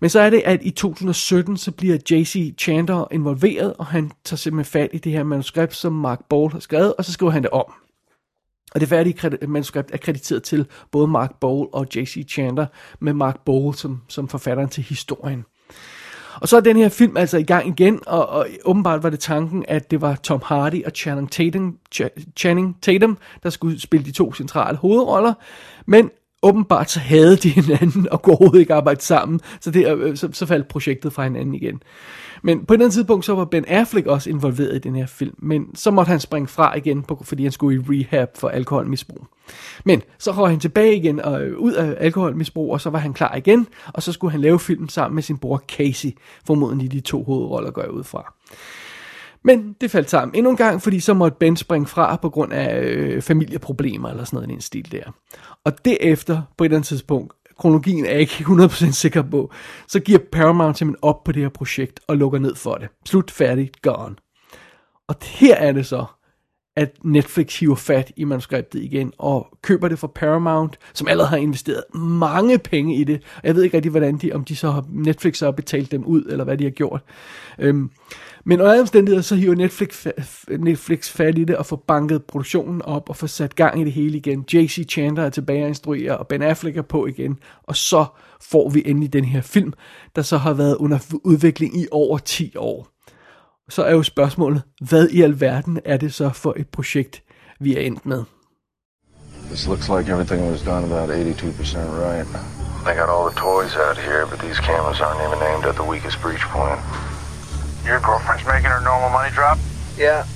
Men 0.00 0.10
så 0.10 0.20
er 0.20 0.30
det, 0.30 0.42
at 0.44 0.60
i 0.62 0.70
2017, 0.70 1.56
så 1.56 1.72
bliver 1.72 1.98
J.C. 2.10 2.54
Chandler 2.58 3.06
involveret, 3.12 3.74
og 3.78 3.86
han 3.86 4.10
tager 4.24 4.36
simpelthen 4.36 4.70
fat 4.72 4.90
i 4.92 4.98
det 4.98 5.12
her 5.12 5.22
manuskript, 5.22 5.74
som 5.74 5.92
Mark 5.92 6.20
Bowl 6.28 6.52
har 6.52 6.60
skrevet, 6.60 6.94
og 6.98 7.04
så 7.04 7.12
skriver 7.12 7.32
han 7.32 7.42
det 7.42 7.50
om. 7.50 7.72
Og 8.74 8.80
det 8.80 8.88
færdige 8.88 9.46
manuskript 9.46 9.90
er 9.92 9.96
krediteret 9.96 10.42
til 10.42 10.66
både 10.92 11.08
Mark 11.08 11.40
Bowl 11.40 11.68
og 11.72 11.86
J.C. 11.94 12.28
Chandler, 12.28 12.66
med 13.00 13.12
Mark 13.12 13.40
Bowl 13.44 13.74
som, 13.74 14.02
som 14.08 14.28
forfatteren 14.28 14.68
til 14.68 14.82
historien. 14.82 15.44
Og 16.40 16.48
så 16.48 16.56
er 16.56 16.60
den 16.60 16.76
her 16.76 16.88
film 16.88 17.16
altså 17.16 17.38
i 17.38 17.42
gang 17.42 17.68
igen, 17.68 18.00
og, 18.06 18.28
og 18.28 18.46
åbenbart 18.64 19.02
var 19.02 19.10
det 19.10 19.20
tanken, 19.20 19.64
at 19.68 19.90
det 19.90 20.00
var 20.00 20.14
Tom 20.14 20.40
Hardy 20.44 20.84
og 20.84 20.92
Channing 20.94 21.30
Tatum, 21.32 21.76
Ch- 21.94 22.32
Channing 22.36 22.76
Tatum, 22.82 23.18
der 23.42 23.50
skulle 23.50 23.80
spille 23.80 24.06
de 24.06 24.12
to 24.12 24.32
centrale 24.34 24.76
hovedroller. 24.76 25.34
Men 25.86 26.10
åbenbart 26.48 26.90
så 26.90 27.00
havde 27.00 27.36
de 27.36 27.48
hinanden 27.48 28.08
og 28.10 28.22
kunne 28.22 28.32
overhovedet 28.32 28.60
ikke 28.60 28.74
arbejde 28.74 29.00
sammen, 29.00 29.40
så, 29.60 29.70
det, 29.70 29.96
øh, 29.96 30.16
så, 30.16 30.28
så 30.32 30.46
faldt 30.46 30.68
projektet 30.68 31.12
fra 31.12 31.22
hinanden 31.22 31.54
igen. 31.54 31.82
Men 32.42 32.66
på 32.66 32.74
et 32.74 32.78
andet 32.78 32.92
tidspunkt, 32.92 33.24
så 33.24 33.34
var 33.34 33.44
Ben 33.44 33.64
Affleck 33.68 34.06
også 34.06 34.30
involveret 34.30 34.76
i 34.76 34.78
den 34.78 34.96
her 34.96 35.06
film, 35.06 35.34
men 35.38 35.66
så 35.74 35.90
måtte 35.90 36.10
han 36.10 36.20
springe 36.20 36.48
fra 36.48 36.76
igen, 36.76 37.04
fordi 37.22 37.42
han 37.42 37.52
skulle 37.52 37.80
i 37.80 37.84
rehab 37.88 38.28
for 38.38 38.48
alkoholmisbrug. 38.48 39.26
Men 39.84 40.02
så 40.18 40.30
røg 40.30 40.50
han 40.50 40.60
tilbage 40.60 40.96
igen 40.96 41.20
og 41.20 41.42
øh, 41.42 41.58
ud 41.58 41.72
af 41.72 41.96
alkoholmisbrug, 42.00 42.72
og 42.72 42.80
så 42.80 42.90
var 42.90 42.98
han 42.98 43.12
klar 43.12 43.34
igen, 43.34 43.66
og 43.94 44.02
så 44.02 44.12
skulle 44.12 44.32
han 44.32 44.40
lave 44.40 44.58
filmen 44.58 44.88
sammen 44.88 45.14
med 45.14 45.22
sin 45.22 45.38
bror 45.38 45.62
Casey, 45.68 46.10
formodentlig 46.46 46.92
de 46.92 47.00
to 47.00 47.24
hovedroller 47.24 47.70
går 47.70 47.82
jeg 47.82 47.90
ud 47.90 48.04
fra. 48.04 48.34
Men 49.46 49.76
det 49.80 49.90
faldt 49.90 50.10
sammen 50.10 50.34
endnu 50.34 50.50
en 50.50 50.56
gang, 50.56 50.82
fordi 50.82 51.00
så 51.00 51.14
måtte 51.14 51.36
Ben 51.40 51.56
springe 51.56 51.86
fra 51.86 52.16
på 52.16 52.30
grund 52.30 52.52
af 52.52 52.80
øh, 52.80 53.22
familieproblemer 53.22 54.08
eller 54.08 54.24
sådan 54.24 54.36
noget 54.36 54.48
i 54.48 54.52
den 54.52 54.60
stil 54.60 54.92
der. 54.92 55.04
Og 55.64 55.84
derefter, 55.84 56.42
på 56.58 56.64
et 56.64 56.66
eller 56.66 56.76
andet 56.76 56.88
tidspunkt, 56.88 57.32
kronologien 57.58 58.04
er 58.04 58.10
jeg 58.10 58.20
ikke 58.20 58.34
100% 58.34 58.92
sikker 58.92 59.22
på, 59.22 59.52
så 59.88 60.00
giver 60.00 60.18
Paramount 60.32 60.78
simpelthen 60.78 61.04
op 61.04 61.24
på 61.24 61.32
det 61.32 61.42
her 61.42 61.48
projekt 61.48 62.00
og 62.08 62.16
lukker 62.16 62.38
ned 62.38 62.54
for 62.54 62.74
det. 62.74 62.88
Slut, 63.04 63.30
færdigt, 63.30 63.82
gone. 63.82 64.14
Og 65.08 65.14
her 65.22 65.54
er 65.54 65.72
det 65.72 65.86
så, 65.86 66.04
at 66.76 66.96
Netflix 67.04 67.58
hiver 67.58 67.74
fat 67.74 68.12
i 68.16 68.24
manuskriptet 68.24 68.82
igen 68.82 69.12
og 69.18 69.46
køber 69.62 69.88
det 69.88 69.98
fra 69.98 70.06
Paramount, 70.06 70.78
som 70.94 71.08
allerede 71.08 71.30
har 71.30 71.36
investeret 71.36 71.82
mange 71.94 72.58
penge 72.58 72.96
i 72.96 73.04
det. 73.04 73.22
Og 73.36 73.42
jeg 73.44 73.54
ved 73.54 73.62
ikke 73.62 73.76
rigtig, 73.76 73.90
hvordan 73.90 74.16
de, 74.16 74.32
om 74.32 74.44
de 74.44 74.56
så 74.56 74.70
har, 74.70 74.84
Netflix 74.92 75.36
så 75.36 75.44
har 75.44 75.52
betalt 75.52 75.92
dem 75.92 76.04
ud, 76.04 76.22
eller 76.22 76.44
hvad 76.44 76.58
de 76.58 76.64
har 76.64 76.70
gjort. 76.70 77.02
Øhm, 77.58 77.90
men 78.48 78.60
under 78.60 78.80
omstændigheder, 78.80 79.22
så 79.22 79.34
hiver 79.34 79.54
Netflix, 79.54 80.06
Netflix 80.48 81.10
fat 81.10 81.38
i 81.38 81.44
det 81.44 81.56
og 81.56 81.66
får 81.66 81.84
banket 81.88 82.24
produktionen 82.24 82.82
op 82.82 83.08
og 83.08 83.16
får 83.16 83.26
sat 83.26 83.54
gang 83.54 83.80
i 83.80 83.84
det 83.84 83.92
hele 83.92 84.18
igen. 84.18 84.44
J.C. 84.52 84.88
Chandler 84.90 85.24
er 85.24 85.30
tilbage 85.30 85.62
at 85.62 85.68
instruere, 85.68 86.18
og 86.18 86.26
Ben 86.26 86.42
Affleck 86.42 86.76
er 86.76 86.82
på 86.82 87.06
igen. 87.06 87.38
Og 87.62 87.76
så 87.76 88.06
får 88.40 88.70
vi 88.70 88.82
endelig 88.86 89.12
den 89.12 89.24
her 89.24 89.40
film, 89.40 89.72
der 90.16 90.22
så 90.22 90.36
har 90.36 90.52
været 90.52 90.76
under 90.76 90.98
udvikling 91.24 91.80
i 91.80 91.86
over 91.90 92.18
10 92.18 92.56
år. 92.56 92.88
Så 93.68 93.82
er 93.82 93.92
jo 93.92 94.02
spørgsmålet, 94.02 94.62
hvad 94.80 95.08
i 95.08 95.22
alverden 95.22 95.80
er 95.84 95.96
det 95.96 96.14
så 96.14 96.30
for 96.30 96.54
et 96.56 96.68
projekt, 96.68 97.22
vi 97.60 97.76
er 97.76 97.80
endt 97.80 98.06
med? 98.06 98.24
This 99.46 99.66
looks 99.66 99.88
like 99.88 100.12
everything 100.12 100.50
was 100.50 100.62
done 100.62 100.84
about 100.92 101.10
82% 101.10 101.78
right. 102.06 102.26
They 102.84 102.94
got 103.00 103.08
all 103.14 103.30
the 103.30 103.38
toys 103.48 103.74
out 103.86 103.98
here, 103.98 104.26
but 104.30 104.38
these 104.38 104.58
cameras 104.60 105.00
aren't 105.00 105.22
even 105.26 105.40
aimed 105.50 105.66
at 105.70 105.74
the 105.74 105.88
weakest 105.92 106.16
breach 106.22 106.44
point. 106.56 106.80
Your 107.86 108.00
girlfriend's 108.00 108.44
making 108.44 108.64
her 108.64 108.80
normal 108.80 109.10
money 109.10 109.32
drop? 109.32 109.58
Yeah. 109.96 110.26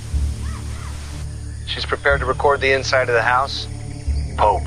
She's 1.67 1.85
prepared 1.85 2.21
to 2.21 2.25
record 2.25 2.61
the 2.61 2.71
inside 2.71 3.09
of 3.09 3.15
the 3.15 3.21
house? 3.21 3.67
Pope. 4.37 4.63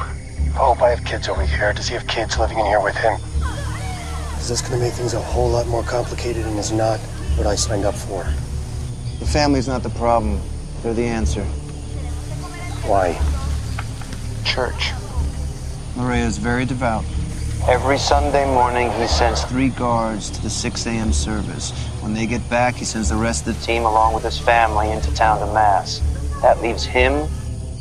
Pope, 0.54 0.82
I 0.82 0.90
have 0.90 1.02
kids 1.02 1.28
over 1.28 1.46
here. 1.46 1.72
Does 1.72 1.88
he 1.88 1.94
have 1.94 2.06
kids 2.06 2.38
living 2.38 2.58
in 2.58 2.66
here 2.66 2.82
with 2.82 2.94
him? 2.94 3.18
Is 4.38 4.50
this 4.50 4.60
going 4.60 4.74
to 4.74 4.78
make 4.78 4.92
things 4.92 5.14
a 5.14 5.20
whole 5.20 5.48
lot 5.48 5.66
more 5.66 5.82
complicated 5.82 6.44
and 6.44 6.58
is 6.58 6.72
not 6.72 7.00
what 7.36 7.46
I 7.46 7.54
signed 7.54 7.86
up 7.86 7.94
for? 7.94 8.22
The 9.18 9.24
family's 9.24 9.66
not 9.66 9.82
the 9.82 9.88
problem. 9.90 10.38
They're 10.82 10.92
the 10.92 11.06
answer. 11.06 11.42
Why? 12.84 13.18
Church. 14.44 14.92
Maria 15.96 16.26
is 16.26 16.36
very 16.36 16.66
devout. 16.66 17.06
Every 17.66 17.96
Sunday 17.96 18.44
morning, 18.44 18.90
he 18.92 19.06
sends 19.06 19.42
three 19.44 19.70
guards 19.70 20.28
to 20.28 20.42
the 20.42 20.50
6 20.50 20.86
a.m. 20.86 21.14
service. 21.14 21.72
When 22.04 22.12
they 22.12 22.26
get 22.26 22.44
back, 22.50 22.74
he 22.74 22.84
sends 22.84 23.08
the 23.08 23.16
rest 23.16 23.46
of 23.46 23.58
the 23.58 23.64
team, 23.64 23.82
along 23.86 24.12
with 24.14 24.24
his 24.24 24.38
family, 24.38 24.92
into 24.92 25.10
town 25.14 25.40
to 25.40 25.46
Mass. 25.54 26.02
That 26.42 26.60
leaves 26.60 26.84
him 26.84 27.12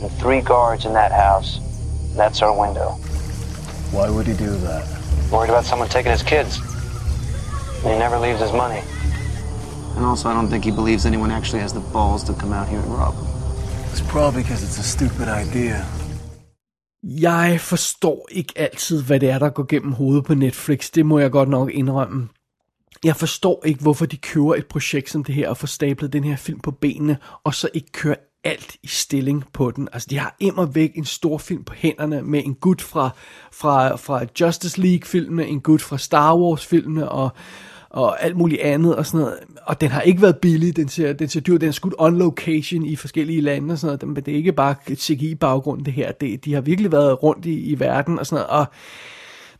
and 0.01 0.10
three 0.13 0.39
guards 0.39 0.86
in 0.86 0.94
that 0.94 1.12
house. 1.12 1.60
That's 2.15 2.42
our 2.42 2.58
window. 2.58 2.92
Why 3.92 4.10
would 4.10 4.25
he 4.25 4.34
do 4.34 4.51
that? 4.68 4.88
Worried 5.30 5.50
about 5.50 5.65
someone 5.65 5.89
taking 5.89 6.13
his 6.13 6.24
kids. 6.24 6.62
And 7.84 7.92
he 7.94 8.00
never 8.00 8.18
leaves 8.18 8.39
his 8.39 8.53
money. 8.53 8.82
And 9.98 10.06
also, 10.06 10.30
I 10.30 10.34
don't 10.34 10.50
think 10.50 10.63
he 10.63 10.72
believes 10.72 11.06
anyone 11.06 11.30
actually 11.30 11.60
has 11.60 11.74
the 11.74 11.86
balls 11.92 12.24
to 12.24 12.34
come 12.34 12.53
out 12.53 12.70
here 12.70 12.80
and 12.80 12.88
rob 12.98 13.15
him. 13.15 13.27
It's 13.92 14.01
probably 14.01 14.44
because 14.44 14.63
it's 14.63 14.80
a 14.80 14.88
stupid 14.96 15.27
idea. 15.27 15.86
Jeg 17.03 17.62
forstår 17.62 18.27
ikke 18.32 18.53
altid, 18.56 19.03
hvad 19.03 19.20
det 19.20 19.30
er, 19.30 19.39
der 19.39 19.50
går 19.50 19.63
gennem 19.63 19.94
hovedet 19.94 20.25
på 20.25 20.34
Netflix. 20.34 20.89
Det 20.92 21.06
må 21.06 21.20
jeg 21.20 21.32
godt 21.32 21.50
nok 21.50 21.70
indrømme. 21.72 22.30
Jeg 23.03 23.15
forstår 23.15 23.62
ikke, 23.65 23.81
hvorfor 23.81 24.05
de 24.05 24.17
kører 24.17 24.53
et 24.53 24.65
projekt 24.65 25.10
som 25.10 25.24
det 25.24 25.36
her 25.36 25.50
og 25.50 25.57
får 25.57 25.67
stablet 25.67 26.13
den 26.13 26.24
her 26.24 26.36
film 26.36 26.60
på 26.60 26.72
benene, 26.72 27.17
og 27.43 27.53
så 27.53 27.69
ikke 27.74 27.91
kører 27.91 28.15
alt 28.43 28.75
i 28.83 28.88
stilling 28.88 29.43
på 29.53 29.72
den. 29.72 29.89
Altså, 29.93 30.07
de 30.10 30.17
har 30.17 30.36
immer 30.39 30.65
væk 30.65 30.91
en 30.95 31.05
stor 31.05 31.38
film 31.38 31.63
på 31.63 31.74
hænderne 31.74 32.22
med 32.22 32.41
en 32.45 32.55
gut 32.55 32.81
fra, 32.81 33.10
fra, 33.51 33.95
fra 33.95 34.25
Justice 34.41 34.81
League-filmene, 34.81 35.48
en 35.48 35.62
gut 35.62 35.81
fra 35.81 35.98
Star 35.98 36.38
Wars-filmene, 36.38 37.10
og, 37.10 37.29
og 37.89 38.24
alt 38.24 38.38
muligt 38.38 38.62
andet 38.62 38.95
og 38.95 39.05
sådan 39.05 39.19
noget. 39.19 39.39
Og 39.63 39.81
den 39.81 39.89
har 39.89 40.01
ikke 40.01 40.22
været 40.22 40.38
billig, 40.38 40.75
den 40.75 40.89
ser, 40.89 41.13
den 41.13 41.29
ser 41.29 41.39
dyr, 41.39 41.57
den 41.57 41.67
er 41.67 41.74
skudt 41.74 41.95
on 41.98 42.17
location 42.17 42.86
i 42.86 42.95
forskellige 42.95 43.41
lande 43.41 43.72
og 43.72 43.77
sådan 43.77 44.00
noget, 44.01 44.15
men 44.15 44.25
det 44.25 44.31
er 44.31 44.38
ikke 44.38 44.53
bare 44.53 44.75
CGI-baggrund 44.95 45.86
det 45.86 45.93
her, 45.93 46.12
det, 46.12 46.45
de 46.45 46.53
har 46.53 46.62
virkelig 46.62 46.91
været 46.91 47.24
rundt 47.24 47.45
i, 47.45 47.60
i 47.60 47.79
verden 47.79 48.19
og 48.19 48.25
sådan 48.25 48.45
noget, 48.50 48.60
og 48.60 48.65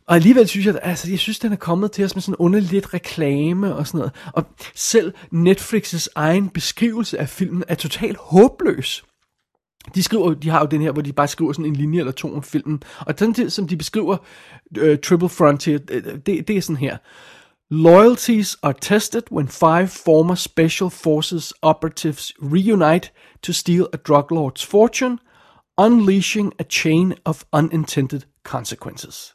og 0.08 0.14
alligevel 0.14 0.48
synes 0.48 0.66
jeg, 0.66 0.78
altså 0.82 1.10
jeg 1.10 1.18
synes, 1.18 1.38
den 1.38 1.52
er 1.52 1.56
kommet 1.56 1.92
til 1.92 2.04
os 2.04 2.14
med 2.16 2.22
sådan 2.22 2.36
underligt 2.36 2.72
lidt 2.72 2.94
reklame 2.94 3.74
og 3.74 3.86
sådan 3.86 3.98
noget. 3.98 4.12
Og 4.32 4.44
selv 4.74 5.14
Netflix's 5.34 6.06
egen 6.14 6.48
beskrivelse 6.48 7.18
af 7.18 7.28
filmen 7.28 7.64
er 7.68 7.74
totalt 7.74 8.16
håbløs. 8.16 9.04
De 9.94 10.02
skriver, 10.02 10.34
de 10.34 10.50
har 10.50 10.60
jo 10.60 10.66
den 10.66 10.80
her, 10.80 10.92
hvor 10.92 11.02
de 11.02 11.12
bare 11.12 11.28
skriver 11.28 11.52
sådan 11.52 11.64
en 11.64 11.76
linje 11.76 11.98
eller 11.98 12.12
to 12.12 12.34
om 12.34 12.42
filmen. 12.42 12.82
Og 13.00 13.18
den 13.18 13.34
til, 13.34 13.50
som 13.50 13.68
de 13.68 13.76
beskriver 13.76 14.16
uh, 14.82 14.98
Triple 15.04 15.28
Frontier, 15.28 15.78
øh, 15.90 16.02
øh, 16.06 16.18
det, 16.26 16.48
det 16.48 16.56
er 16.56 16.60
sådan 16.60 16.76
her. 16.76 16.96
Loyalties 17.70 18.56
are 18.62 18.74
tested 18.80 19.22
when 19.32 19.48
five 19.48 19.88
former 19.88 20.34
Special 20.34 20.90
Forces 20.90 21.52
operatives 21.62 22.32
reunite 22.40 23.10
to 23.42 23.52
steal 23.52 23.86
a 23.92 23.96
drug 23.96 24.32
lord's 24.32 24.66
fortune, 24.66 25.18
unleashing 25.78 26.52
a 26.58 26.64
chain 26.64 27.14
of 27.24 27.44
unintended 27.52 28.20
consequences. 28.44 29.33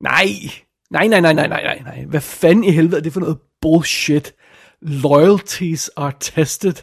Nej, 0.00 0.26
nej, 0.90 1.06
nej, 1.06 1.20
nej, 1.20 1.32
nej, 1.32 1.48
nej, 1.48 1.62
nej, 1.62 1.82
nej. 1.84 2.04
Hvad 2.04 2.20
fanden 2.20 2.64
i 2.64 2.70
helvede 2.70 2.96
er 2.96 3.00
det 3.00 3.12
for 3.12 3.20
noget 3.20 3.38
bullshit? 3.62 4.34
Loyalties 4.82 5.90
are 5.96 6.12
tested. 6.20 6.74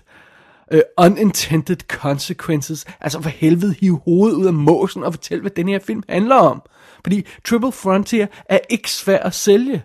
Uh, 0.73 0.79
unintended 0.97 1.77
consequences. 1.87 2.85
Altså 3.01 3.21
for 3.21 3.29
helvede, 3.29 3.75
hive 3.79 4.01
hovedet 4.05 4.35
ud 4.35 4.45
af 4.45 4.53
måsen 4.53 5.03
og 5.03 5.13
fortæl, 5.13 5.41
hvad 5.41 5.51
den 5.51 5.67
her 5.67 5.79
film 5.79 6.03
handler 6.09 6.35
om. 6.35 6.61
Fordi 7.03 7.25
Triple 7.45 7.71
Frontier 7.71 8.27
er 8.45 8.59
ikke 8.69 8.91
svær 8.91 9.19
at 9.19 9.33
sælge. 9.33 9.83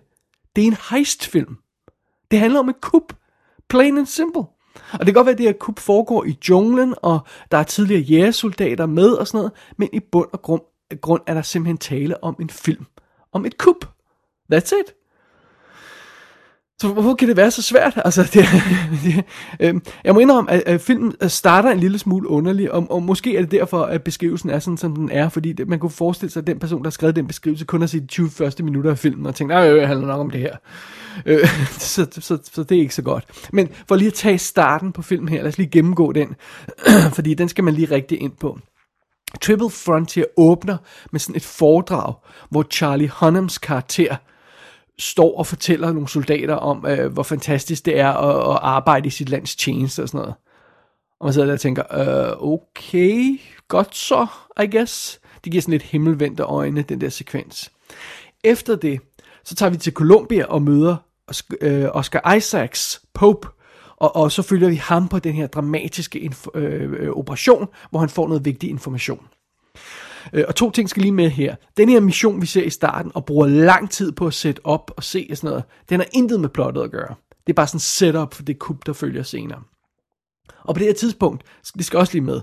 Det 0.57 0.63
er 0.63 0.69
en 0.69 0.77
heistfilm. 0.91 1.57
Det 2.31 2.39
handler 2.39 2.61
om 2.61 2.69
et 2.69 2.81
kup. 2.81 3.13
Plain 3.69 3.99
and 3.99 4.07
simple. 4.07 4.43
Og 4.93 4.99
det 4.99 5.07
kan 5.07 5.15
godt 5.15 5.27
være, 5.27 5.33
at 5.33 5.39
det 5.39 5.47
her 5.47 5.53
kup 5.53 5.79
foregår 5.79 6.25
i 6.25 6.39
junglen, 6.49 6.95
og 7.03 7.21
der 7.51 7.59
er 7.59 7.63
tidligere 7.63 8.01
jægersoldater 8.01 8.87
med 8.87 9.11
og 9.11 9.27
sådan 9.27 9.39
noget, 9.39 9.53
men 9.77 9.89
i 9.93 10.01
bund 10.13 10.29
og 10.33 10.43
grund, 10.43 10.63
grund 11.01 11.23
er 11.27 11.35
der 11.35 11.43
simpelthen 11.43 11.79
tale 11.79 12.25
om 12.25 12.37
en 12.41 12.51
film. 12.51 12.87
Om 13.33 13.47
et 13.47 13.59
kup. 13.59 13.85
That's 14.53 14.73
it. 14.81 14.95
Så 16.83 16.89
hvorfor 16.89 17.15
kan 17.15 17.29
det 17.29 17.37
være 17.37 17.51
så 17.51 17.63
svært? 17.63 18.01
Altså, 18.05 18.23
det, 18.35 18.47
det, 19.05 19.25
øh, 19.61 19.81
jeg 20.05 20.15
må 20.15 20.21
indrømme, 20.21 20.51
at, 20.51 20.63
at 20.67 20.81
filmen 20.81 21.15
starter 21.29 21.71
en 21.71 21.81
lille 21.81 21.99
smule 21.99 22.29
underlig, 22.29 22.73
og, 22.73 22.87
og 22.91 23.03
måske 23.03 23.37
er 23.37 23.41
det 23.41 23.51
derfor, 23.51 23.83
at 23.83 24.03
beskrivelsen 24.03 24.51
er 24.51 24.59
sådan, 24.59 24.77
som 24.77 24.97
den 24.97 25.11
er, 25.11 25.29
fordi 25.29 25.53
det, 25.53 25.69
man 25.69 25.79
kunne 25.79 25.91
forestille 25.91 26.33
sig, 26.33 26.41
at 26.41 26.47
den 26.47 26.59
person, 26.59 26.83
der 26.83 26.87
har 26.87 26.91
skrevet 26.91 27.17
den 27.17 27.27
beskrivelse, 27.27 27.65
kun 27.65 27.81
har 27.81 27.87
set 27.87 28.03
de 28.03 28.07
20 28.07 28.31
første 28.31 28.63
minutter 28.63 28.91
af 28.91 28.99
filmen, 28.99 29.27
og 29.27 29.35
tænkt, 29.35 29.53
nej, 29.53 29.71
øh, 29.71 29.81
det 29.81 29.87
handler 29.87 30.07
nok 30.07 30.21
om 30.21 30.31
det 30.31 30.41
her. 30.41 30.57
Øh, 31.27 31.49
så, 31.71 32.07
så, 32.13 32.21
så, 32.21 32.39
så 32.53 32.63
det 32.63 32.77
er 32.77 32.81
ikke 32.81 32.95
så 32.95 33.03
godt. 33.03 33.25
Men 33.53 33.69
for 33.89 33.97
lige 33.97 34.09
at 34.09 34.15
tage 34.15 34.39
starten 34.39 34.93
på 34.93 35.03
filmen 35.03 35.29
her, 35.29 35.39
lad 35.39 35.49
os 35.49 35.59
lige 35.59 35.71
gennemgå 35.71 36.13
den, 36.13 36.35
fordi 37.17 37.35
den 37.35 37.49
skal 37.49 37.65
man 37.65 37.75
lige 37.75 37.91
rigtig 37.91 38.21
ind 38.21 38.33
på. 38.41 38.59
Triple 39.41 39.71
Frontier 39.71 40.25
åbner 40.37 40.77
med 41.11 41.21
sådan 41.21 41.37
et 41.37 41.45
foredrag, 41.45 42.15
hvor 42.51 42.63
Charlie 42.63 43.11
Hunnams 43.21 43.59
karakter 43.59 44.17
står 44.99 45.39
og 45.39 45.47
fortæller 45.47 45.93
nogle 45.93 46.09
soldater 46.09 46.55
om, 46.55 46.87
øh, 46.87 47.13
hvor 47.13 47.23
fantastisk 47.23 47.85
det 47.85 47.99
er 47.99 48.13
at, 48.13 48.55
at 48.55 48.59
arbejde 48.63 49.07
i 49.07 49.11
sit 49.11 49.29
lands 49.29 49.57
tjeneste 49.57 50.03
og 50.03 50.09
sådan 50.09 50.19
noget. 50.19 50.35
Og 51.21 51.27
man 51.27 51.33
sidder 51.33 51.47
der 51.47 51.55
og 51.55 51.61
tænker, 51.61 51.83
øh, 51.95 52.53
okay, 52.53 53.41
godt 53.69 53.97
så, 53.97 54.27
I 54.63 54.67
guess. 54.77 55.21
Det 55.45 55.53
giver 55.53 55.63
sådan 55.63 55.73
lidt 55.73 55.83
himmelvendte 55.83 56.43
øjne, 56.43 56.83
den 56.83 57.01
der 57.01 57.09
sekvens. 57.09 57.73
Efter 58.45 58.77
det, 58.77 59.01
så 59.45 59.55
tager 59.55 59.71
vi 59.71 59.77
til 59.77 59.93
Colombia 59.93 60.45
og 60.45 60.63
møder 60.63 60.97
øh, 61.61 61.89
Oscar 61.93 62.35
Isaacs, 62.35 63.03
Pope, 63.15 63.49
og, 64.03 64.17
og 64.17 64.33
så 64.33 64.43
følger 64.43 64.69
vi 64.69 64.75
ham 64.75 65.09
på 65.09 65.19
den 65.19 65.35
her 65.35 65.47
dramatiske 65.47 66.19
inf- 66.19 66.59
øh, 66.59 66.93
øh, 66.93 67.11
operation, 67.11 67.69
hvor 67.91 68.01
han 68.01 68.09
får 68.09 68.29
noget 68.29 68.45
vigtig 68.45 68.71
information. 68.71 69.27
Øh, 70.33 70.45
og 70.49 70.55
to 70.55 70.71
ting 70.71 70.89
skal 70.89 71.03
lige 71.03 71.13
med 71.13 71.31
her. 71.31 71.57
Den 71.77 71.89
her 71.89 72.01
mission, 72.01 72.41
vi 72.41 72.47
ser 72.47 72.63
i 72.63 72.71
starten, 72.71 73.13
og 73.15 73.25
bruger 73.25 73.47
lang 73.47 73.91
tid 73.91 74.13
på 74.13 74.27
at 74.27 74.35
sætte 74.35 74.61
op 74.67 74.91
og 74.97 75.05
se 75.05 75.27
og 75.31 75.37
sådan 75.37 75.51
noget, 75.51 75.65
den 75.89 76.01
har 76.01 76.07
intet 76.13 76.41
med 76.41 76.49
plottet 76.49 76.83
at 76.83 76.91
gøre. 76.91 77.15
Det 77.47 77.53
er 77.53 77.55
bare 77.55 77.67
sådan 77.67 77.81
setup 77.81 78.35
for 78.35 78.43
det 78.43 78.59
kub, 78.59 78.87
der 78.87 78.93
følger 78.93 79.23
senere. 79.23 79.63
Og 80.65 80.75
på 80.75 80.79
det 80.79 80.87
her 80.87 80.95
tidspunkt, 80.95 81.43
det 81.77 81.85
skal 81.85 81.99
også 81.99 82.13
lige 82.13 82.25
med, 82.25 82.41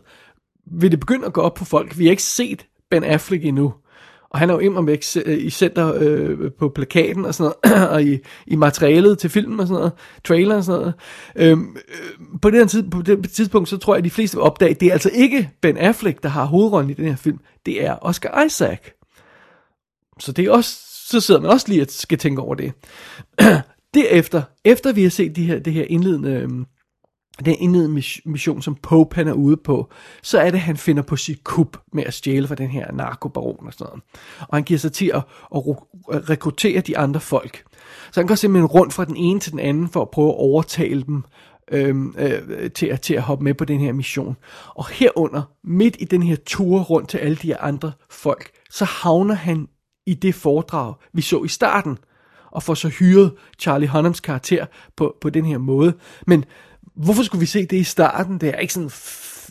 vil 0.65 0.91
det 0.91 0.99
begynde 0.99 1.25
at 1.25 1.33
gå 1.33 1.41
op 1.41 1.53
på 1.53 1.65
folk. 1.65 1.97
Vi 1.97 2.05
har 2.05 2.11
ikke 2.11 2.23
set 2.23 2.65
Ben 2.91 3.03
Affleck 3.03 3.45
endnu. 3.45 3.73
Og 4.31 4.39
han 4.39 4.49
er 4.49 4.53
jo 4.53 4.59
imod 4.59 4.85
væk 4.85 5.03
i 5.27 5.49
center 5.49 5.93
øh, 5.97 6.51
på 6.59 6.69
plakaten 6.69 7.25
og 7.25 7.35
sådan 7.35 7.53
noget, 7.63 7.89
og 7.93 8.03
i, 8.03 8.19
i 8.47 8.55
materialet 8.55 9.19
til 9.19 9.29
filmen 9.29 9.59
og 9.59 9.67
sådan 9.67 9.79
noget, 9.79 9.93
trailer 10.23 10.55
og 10.55 10.63
sådan 10.63 10.79
noget. 10.79 10.93
Øhm, 11.35 11.77
øh, 11.89 12.39
på, 12.41 12.49
det 12.49 12.59
her 12.59 12.65
tid, 12.65 12.89
på 12.89 13.01
det 13.01 13.31
tidspunkt, 13.31 13.69
så 13.69 13.77
tror 13.77 13.93
jeg, 13.93 13.97
at 13.97 14.05
de 14.05 14.09
fleste 14.09 14.37
vil 14.37 14.43
opdage, 14.43 14.71
at 14.71 14.79
det 14.79 14.87
er 14.87 14.93
altså 14.93 15.09
ikke 15.13 15.49
Ben 15.61 15.77
Affleck, 15.77 16.23
der 16.23 16.29
har 16.29 16.45
hovedrollen 16.45 16.89
i 16.89 16.93
den 16.93 17.05
her 17.05 17.15
film. 17.15 17.39
Det 17.65 17.85
er 17.85 17.95
Oscar 18.01 18.43
Isaac. 18.43 18.79
Så 20.19 20.31
det 20.31 20.45
er 20.45 20.51
også, 20.51 20.77
så 21.07 21.19
sidder 21.19 21.41
man 21.41 21.51
også 21.51 21.65
lige 21.69 21.81
og 21.81 21.87
skal 21.89 22.17
tænke 22.17 22.41
over 22.41 22.55
det. 22.55 22.73
Derefter, 23.93 24.41
efter 24.65 24.93
vi 24.93 25.03
har 25.03 25.09
set 25.09 25.35
de 25.35 25.45
her, 25.45 25.59
det 25.59 25.73
her 25.73 25.85
indledende... 25.89 26.31
Øh, 26.31 26.49
den 27.43 27.55
indledende 27.59 28.03
mission, 28.25 28.61
som 28.61 28.75
Pope 28.75 29.15
han 29.15 29.27
er 29.27 29.33
ude 29.33 29.57
på, 29.57 29.89
så 30.23 30.39
er 30.39 30.45
det, 30.45 30.57
at 30.57 30.59
han 30.59 30.77
finder 30.77 31.03
på 31.03 31.15
sit 31.15 31.43
kup 31.43 31.77
med 31.93 32.03
at 32.03 32.13
stjæle 32.13 32.47
fra 32.47 32.55
den 32.55 32.69
her 32.69 32.91
narkobaron 32.91 33.67
og 33.67 33.73
sådan 33.73 33.85
noget. 33.85 34.03
Og 34.39 34.57
han 34.57 34.63
giver 34.63 34.77
sig 34.77 34.91
til 34.91 35.11
at, 35.13 35.21
at 35.55 36.29
rekruttere 36.29 36.81
de 36.81 36.97
andre 36.97 37.19
folk. 37.19 37.63
Så 38.11 38.19
han 38.19 38.27
går 38.27 38.35
simpelthen 38.35 38.65
rundt 38.65 38.93
fra 38.93 39.05
den 39.05 39.15
ene 39.15 39.39
til 39.39 39.51
den 39.51 39.59
anden 39.59 39.87
for 39.87 40.01
at 40.01 40.09
prøve 40.09 40.29
at 40.29 40.35
overtale 40.37 41.03
dem 41.03 41.23
øhm, 41.71 42.15
øh, 42.17 42.71
til, 42.71 42.85
at, 42.85 43.01
til 43.01 43.13
at 43.13 43.21
hoppe 43.21 43.43
med 43.43 43.53
på 43.53 43.65
den 43.65 43.79
her 43.79 43.93
mission. 43.93 44.35
Og 44.75 44.87
herunder, 44.87 45.41
midt 45.63 45.95
i 45.99 46.05
den 46.05 46.23
her 46.23 46.35
tur 46.45 46.81
rundt 46.81 47.09
til 47.09 47.17
alle 47.17 47.35
de 47.35 47.47
her 47.47 47.61
andre 47.61 47.91
folk, 48.09 48.51
så 48.69 48.85
havner 48.85 49.35
han 49.35 49.67
i 50.05 50.13
det 50.13 50.35
foredrag, 50.35 50.93
vi 51.13 51.21
så 51.21 51.43
i 51.43 51.47
starten, 51.47 51.97
og 52.51 52.63
får 52.63 52.73
så 52.73 52.89
hyret 52.89 53.33
Charlie 53.59 53.89
Hunnams 53.89 54.19
karakter 54.19 54.65
på, 54.95 55.15
på 55.21 55.29
den 55.29 55.45
her 55.45 55.57
måde. 55.57 55.93
Men 56.27 56.45
Hvorfor 57.03 57.23
skulle 57.23 57.39
vi 57.39 57.45
se 57.45 57.65
det 57.65 57.77
i 57.77 57.83
starten? 57.83 58.37
Det 58.37 58.49
er 58.49 58.57
ikke 58.57 58.73
sådan 58.73 58.91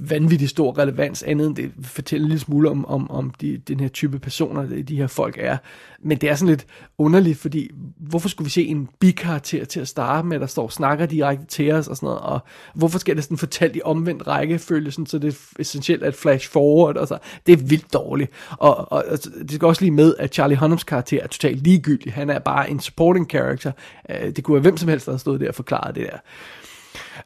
vanvittig 0.00 0.48
stor 0.48 0.78
relevans, 0.78 1.22
andet 1.22 1.46
end 1.46 1.56
det 1.56 1.72
fortæller 1.82 2.24
en 2.24 2.28
lille 2.28 2.40
smule 2.40 2.70
om, 2.70 2.86
om, 2.86 3.10
om 3.10 3.30
de, 3.30 3.58
den 3.68 3.80
her 3.80 3.88
type 3.88 4.18
personer, 4.18 4.82
de 4.82 4.96
her 4.96 5.06
folk 5.06 5.36
er. 5.40 5.56
Men 6.02 6.18
det 6.18 6.30
er 6.30 6.34
sådan 6.34 6.48
lidt 6.48 6.66
underligt, 6.98 7.38
fordi 7.38 7.70
hvorfor 7.96 8.28
skulle 8.28 8.46
vi 8.46 8.50
se 8.50 8.66
en 8.66 8.88
bikarakter 9.00 9.64
til 9.64 9.80
at 9.80 9.88
starte 9.88 10.28
med, 10.28 10.40
der 10.40 10.46
står 10.46 10.62
og 10.62 10.72
snakker 10.72 11.06
direkte 11.06 11.46
til 11.46 11.72
os 11.72 11.88
og 11.88 11.96
sådan 11.96 12.06
noget, 12.06 12.20
og 12.20 12.40
hvorfor 12.74 12.98
skal 12.98 13.16
det 13.16 13.24
sådan 13.24 13.38
fortalt 13.38 13.76
i 13.76 13.80
omvendt 13.84 14.26
rækkefølge, 14.26 14.90
sådan, 14.90 15.06
så 15.06 15.18
det 15.18 15.34
er 15.34 15.60
essentielt 15.60 16.02
at 16.02 16.14
flash 16.14 16.50
forward, 16.50 16.96
og 16.96 17.08
så. 17.08 17.18
det 17.46 17.52
er 17.52 17.62
vildt 17.66 17.92
dårligt. 17.92 18.30
Og, 18.50 18.92
og, 18.92 19.04
og 19.08 19.18
det 19.24 19.52
skal 19.52 19.66
også 19.66 19.82
lige 19.82 19.90
med, 19.90 20.14
at 20.18 20.34
Charlie 20.34 20.56
Hunnams 20.56 20.84
karakter 20.84 21.22
er 21.22 21.26
totalt 21.26 21.62
ligegyldig, 21.62 22.12
han 22.12 22.30
er 22.30 22.38
bare 22.38 22.70
en 22.70 22.80
supporting 22.80 23.30
character, 23.30 23.72
øh, 24.10 24.36
det 24.36 24.44
kunne 24.44 24.54
være 24.54 24.62
hvem 24.62 24.76
som 24.76 24.88
helst, 24.88 25.06
der 25.06 25.12
har 25.12 25.18
stået 25.18 25.40
der 25.40 25.48
og 25.48 25.54
forklaret 25.54 25.94
det 25.94 26.06
der. 26.12 26.18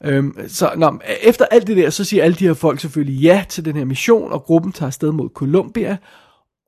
Øhm, 0.04 0.38
så 0.48 0.72
nå, 0.76 1.00
efter 1.22 1.44
alt 1.50 1.66
det 1.66 1.76
der, 1.76 1.90
så 1.90 2.04
siger 2.04 2.24
alle 2.24 2.36
de 2.36 2.46
her 2.46 2.54
folk 2.54 2.80
selvfølgelig 2.80 3.22
ja 3.22 3.44
til 3.48 3.64
den 3.64 3.76
her 3.76 3.84
mission, 3.84 4.32
og 4.32 4.42
gruppen 4.42 4.72
tager 4.72 4.86
afsted 4.86 5.12
mod 5.12 5.28
Columbia. 5.34 5.96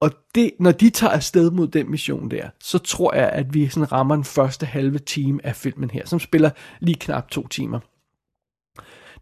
Og 0.00 0.11
det, 0.34 0.50
når 0.61 0.73
de 0.73 0.90
tager 0.90 1.12
afsted 1.12 1.50
mod 1.50 1.68
den 1.68 1.90
mission 1.90 2.30
der, 2.30 2.49
så 2.61 2.78
tror 2.78 3.14
jeg, 3.14 3.28
at 3.28 3.54
vi 3.54 3.68
sådan 3.68 3.92
rammer 3.92 4.14
den 4.14 4.25
første 4.25 4.66
halve 4.66 4.99
time 4.99 5.40
af 5.46 5.56
filmen 5.56 5.90
her, 5.90 6.06
som 6.06 6.20
spiller 6.20 6.50
lige 6.80 6.99
knap 7.00 7.30
to 7.30 7.49
timer. 7.49 7.80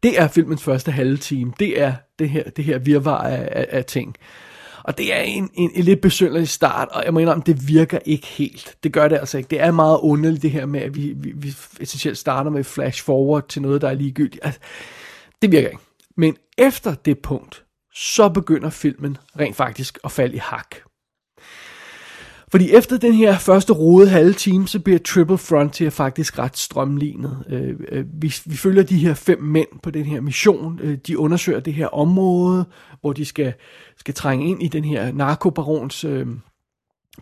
Det 0.02 0.20
er 0.20 0.28
filmens 0.28 0.62
første 0.62 0.92
halve 0.92 1.16
time. 1.16 1.52
Det 1.58 1.80
er 1.80 1.94
det 2.18 2.30
her, 2.30 2.50
det 2.50 2.64
her 2.64 2.78
virvar 2.78 3.18
af, 3.18 3.48
af, 3.52 3.66
af 3.70 3.84
ting. 3.84 4.16
Og 4.84 4.98
det 4.98 5.14
er 5.14 5.20
en, 5.20 5.50
en, 5.54 5.70
en 5.74 5.84
lidt 5.84 6.00
besynderlig 6.00 6.48
start, 6.48 6.88
og 6.88 7.04
jeg 7.04 7.14
må 7.14 7.20
indrømme, 7.20 7.42
det 7.46 7.68
virker 7.68 7.98
ikke 8.04 8.26
helt. 8.26 8.76
Det 8.82 8.92
gør 8.92 9.08
det 9.08 9.16
altså 9.16 9.38
ikke. 9.38 9.48
Det 9.48 9.60
er 9.60 9.70
meget 9.70 9.98
underligt 10.02 10.42
det 10.42 10.50
her 10.50 10.66
med, 10.66 10.80
at 10.80 10.96
vi, 10.96 11.12
vi, 11.16 11.32
vi 11.36 11.54
essentielt 11.80 12.18
starter 12.18 12.50
med 12.50 12.64
flash 12.64 13.04
forward 13.04 13.48
til 13.48 13.62
noget, 13.62 13.82
der 13.82 13.88
er 13.88 13.94
ligegyldigt. 13.94 14.44
Altså, 14.44 14.60
det 15.42 15.52
virker 15.52 15.68
ikke. 15.68 15.82
Men 16.16 16.36
efter 16.58 16.94
det 16.94 17.18
punkt, 17.18 17.64
så 17.94 18.28
begynder 18.28 18.70
filmen 18.70 19.16
rent 19.38 19.56
faktisk 19.56 19.98
at 20.04 20.12
falde 20.12 20.34
i 20.34 20.38
hak. 20.38 20.76
Fordi 22.52 22.70
efter 22.70 22.96
den 22.96 23.14
her 23.14 23.38
første 23.38 23.72
rode 23.72 24.08
halve 24.08 24.32
time, 24.32 24.68
så 24.68 24.80
bliver 24.80 24.98
Triple 24.98 25.38
Frontier 25.38 25.90
faktisk 25.90 26.38
ret 26.38 26.58
strømlignet. 26.58 27.44
Øh, 27.48 27.74
øh, 27.88 28.04
vi, 28.22 28.34
vi 28.46 28.56
følger 28.56 28.82
de 28.82 28.98
her 28.98 29.14
fem 29.14 29.42
mænd 29.42 29.68
på 29.82 29.90
den 29.90 30.04
her 30.04 30.20
mission. 30.20 30.80
Øh, 30.82 30.98
de 31.06 31.18
undersøger 31.18 31.60
det 31.60 31.74
her 31.74 31.86
område, 31.86 32.64
hvor 33.00 33.12
de 33.12 33.24
skal, 33.24 33.52
skal 33.96 34.14
trænge 34.14 34.48
ind 34.48 34.62
i 34.62 34.68
den 34.68 34.84
her 34.84 35.12
narkobarons 35.12 36.04
øh, 36.04 36.26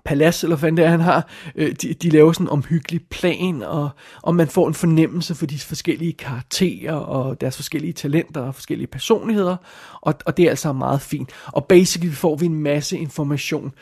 palads, 0.04 0.44
eller 0.44 0.56
hvad 0.56 0.72
det 0.72 0.84
er, 0.84 0.88
han 0.88 1.00
har, 1.00 1.28
øh, 1.54 1.72
de, 1.82 1.94
de 1.94 2.10
laver 2.10 2.32
sådan 2.32 2.46
en 2.46 2.50
omhyggelig 2.50 3.00
plan, 3.10 3.62
og, 3.62 3.90
og 4.22 4.34
man 4.34 4.48
får 4.48 4.68
en 4.68 4.74
fornemmelse 4.74 5.34
for 5.34 5.46
de 5.46 5.58
forskellige 5.58 6.12
karakterer, 6.12 6.94
og 6.94 7.40
deres 7.40 7.56
forskellige 7.56 7.92
talenter, 7.92 8.40
og 8.40 8.54
forskellige 8.54 8.86
personligheder, 8.86 9.56
og, 10.00 10.14
og 10.26 10.36
det 10.36 10.44
er 10.44 10.50
altså 10.50 10.72
meget 10.72 11.00
fint. 11.00 11.30
Og 11.46 11.64
basically 11.64 12.12
får 12.12 12.36
vi 12.36 12.46
en 12.46 12.62
masse 12.62 12.98
information 12.98 13.72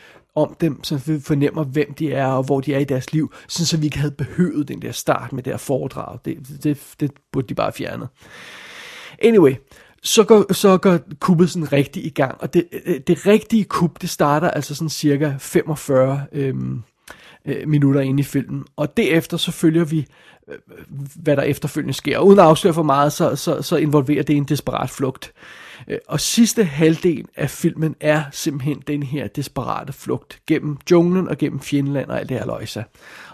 om 0.41 0.55
dem, 0.61 0.83
så 0.83 0.97
vi 0.97 1.19
fornemmer, 1.19 1.63
hvem 1.63 1.93
de 1.93 2.13
er, 2.13 2.25
og 2.25 2.43
hvor 2.43 2.59
de 2.59 2.73
er 2.73 2.79
i 2.79 2.83
deres 2.83 3.13
liv, 3.13 3.33
sådan 3.47 3.65
så 3.65 3.77
vi 3.77 3.85
ikke 3.85 3.97
havde 3.97 4.11
behøvet 4.11 4.67
den 4.67 4.81
der 4.81 4.91
start 4.91 5.33
med 5.33 5.43
det 5.43 5.53
her 5.53 5.57
foredrag. 5.57 6.19
Det, 6.25 6.37
det, 6.63 6.77
det 6.99 7.11
burde 7.31 7.47
de 7.47 7.55
bare 7.55 7.71
fjerne. 7.71 8.07
Anyway, 9.23 9.55
så 10.03 10.23
går, 10.23 10.53
så 10.53 10.77
går 10.77 10.99
kuppet 11.19 11.49
sådan 11.49 11.71
rigtig 11.71 12.05
i 12.05 12.09
gang. 12.09 12.41
Og 12.41 12.53
det, 12.53 12.67
det 13.07 13.25
rigtige 13.25 13.63
kub, 13.63 14.01
det 14.01 14.09
starter 14.09 14.51
altså 14.51 14.75
sådan 14.75 14.89
cirka 14.89 15.33
45 15.39 16.25
øhm, 16.31 16.83
øh, 17.45 17.67
minutter 17.67 18.01
ind 18.01 18.19
i 18.19 18.23
filmen. 18.23 18.65
Og 18.75 18.97
derefter 18.97 19.37
så 19.37 19.51
følger 19.51 19.85
vi, 19.85 20.07
øh, 20.47 20.57
hvad 21.15 21.37
der 21.37 21.43
efterfølgende 21.43 21.93
sker. 21.93 22.17
Og 22.17 22.27
uden 22.27 22.39
at 22.39 22.45
afsløre 22.45 22.73
for 22.73 22.83
meget, 22.83 23.13
så, 23.13 23.35
så, 23.35 23.61
så 23.61 23.75
involverer 23.75 24.23
det 24.23 24.37
en 24.37 24.43
desperat 24.43 24.89
flugt. 24.89 25.31
Øh, 25.35 25.68
Øh, 25.87 25.97
og 26.07 26.19
sidste 26.19 26.63
halvdel 26.63 27.25
af 27.35 27.49
filmen 27.49 27.95
er 27.99 28.23
simpelthen 28.31 28.83
den 28.87 29.03
her 29.03 29.27
desperate 29.27 29.93
flugt 29.93 30.39
gennem 30.47 30.77
junglen 30.91 31.27
og 31.27 31.37
gennem 31.37 31.59
fjendland 31.59 32.09
og 32.09 32.19
alt 32.19 32.29
det 32.29 32.37
her 32.37 32.45
løjse. 32.45 32.83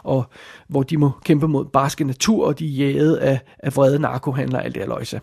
Og 0.03 0.25
hvor 0.67 0.83
de 0.83 0.97
må 0.97 1.11
kæmpe 1.25 1.47
mod 1.47 1.65
barske 1.65 2.03
natur, 2.03 2.45
og 2.45 2.59
de 2.59 2.65
er 2.65 2.85
jaget 2.85 3.15
af, 3.15 3.39
af 3.59 3.75
vrede 3.75 3.99
narkohandler 3.99 4.59
og 4.59 4.65
alt 4.65 4.75
det 4.75 4.81
her 4.81 4.89
løjse. 4.89 5.21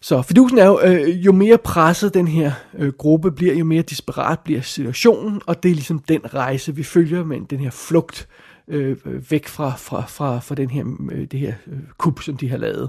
Så 0.00 0.22
fidusen 0.22 0.58
er 0.58 0.66
jo, 0.66 0.80
øh, 0.80 1.26
jo 1.26 1.32
mere 1.32 1.58
presset 1.58 2.14
den 2.14 2.28
her 2.28 2.52
øh, 2.74 2.92
gruppe 2.92 3.32
bliver, 3.32 3.54
jo 3.54 3.64
mere 3.64 3.82
desperat 3.82 4.38
bliver 4.40 4.60
situationen, 4.60 5.40
og 5.46 5.62
det 5.62 5.70
er 5.70 5.74
ligesom 5.74 5.98
den 5.98 6.34
rejse, 6.34 6.74
vi 6.74 6.82
følger 6.82 7.24
med 7.24 7.40
den 7.40 7.60
her 7.60 7.70
flugt 7.70 8.28
øh, 8.68 8.96
væk 9.30 9.48
fra, 9.48 9.76
fra, 9.76 10.04
fra, 10.08 10.38
fra 10.38 10.54
den 10.54 10.70
her, 10.70 10.84
øh, 11.12 11.26
det 11.30 11.40
her 11.40 11.52
øh, 11.66 11.78
kup, 11.98 12.22
som 12.22 12.36
de 12.36 12.48
har 12.48 12.56
lavet. 12.56 12.88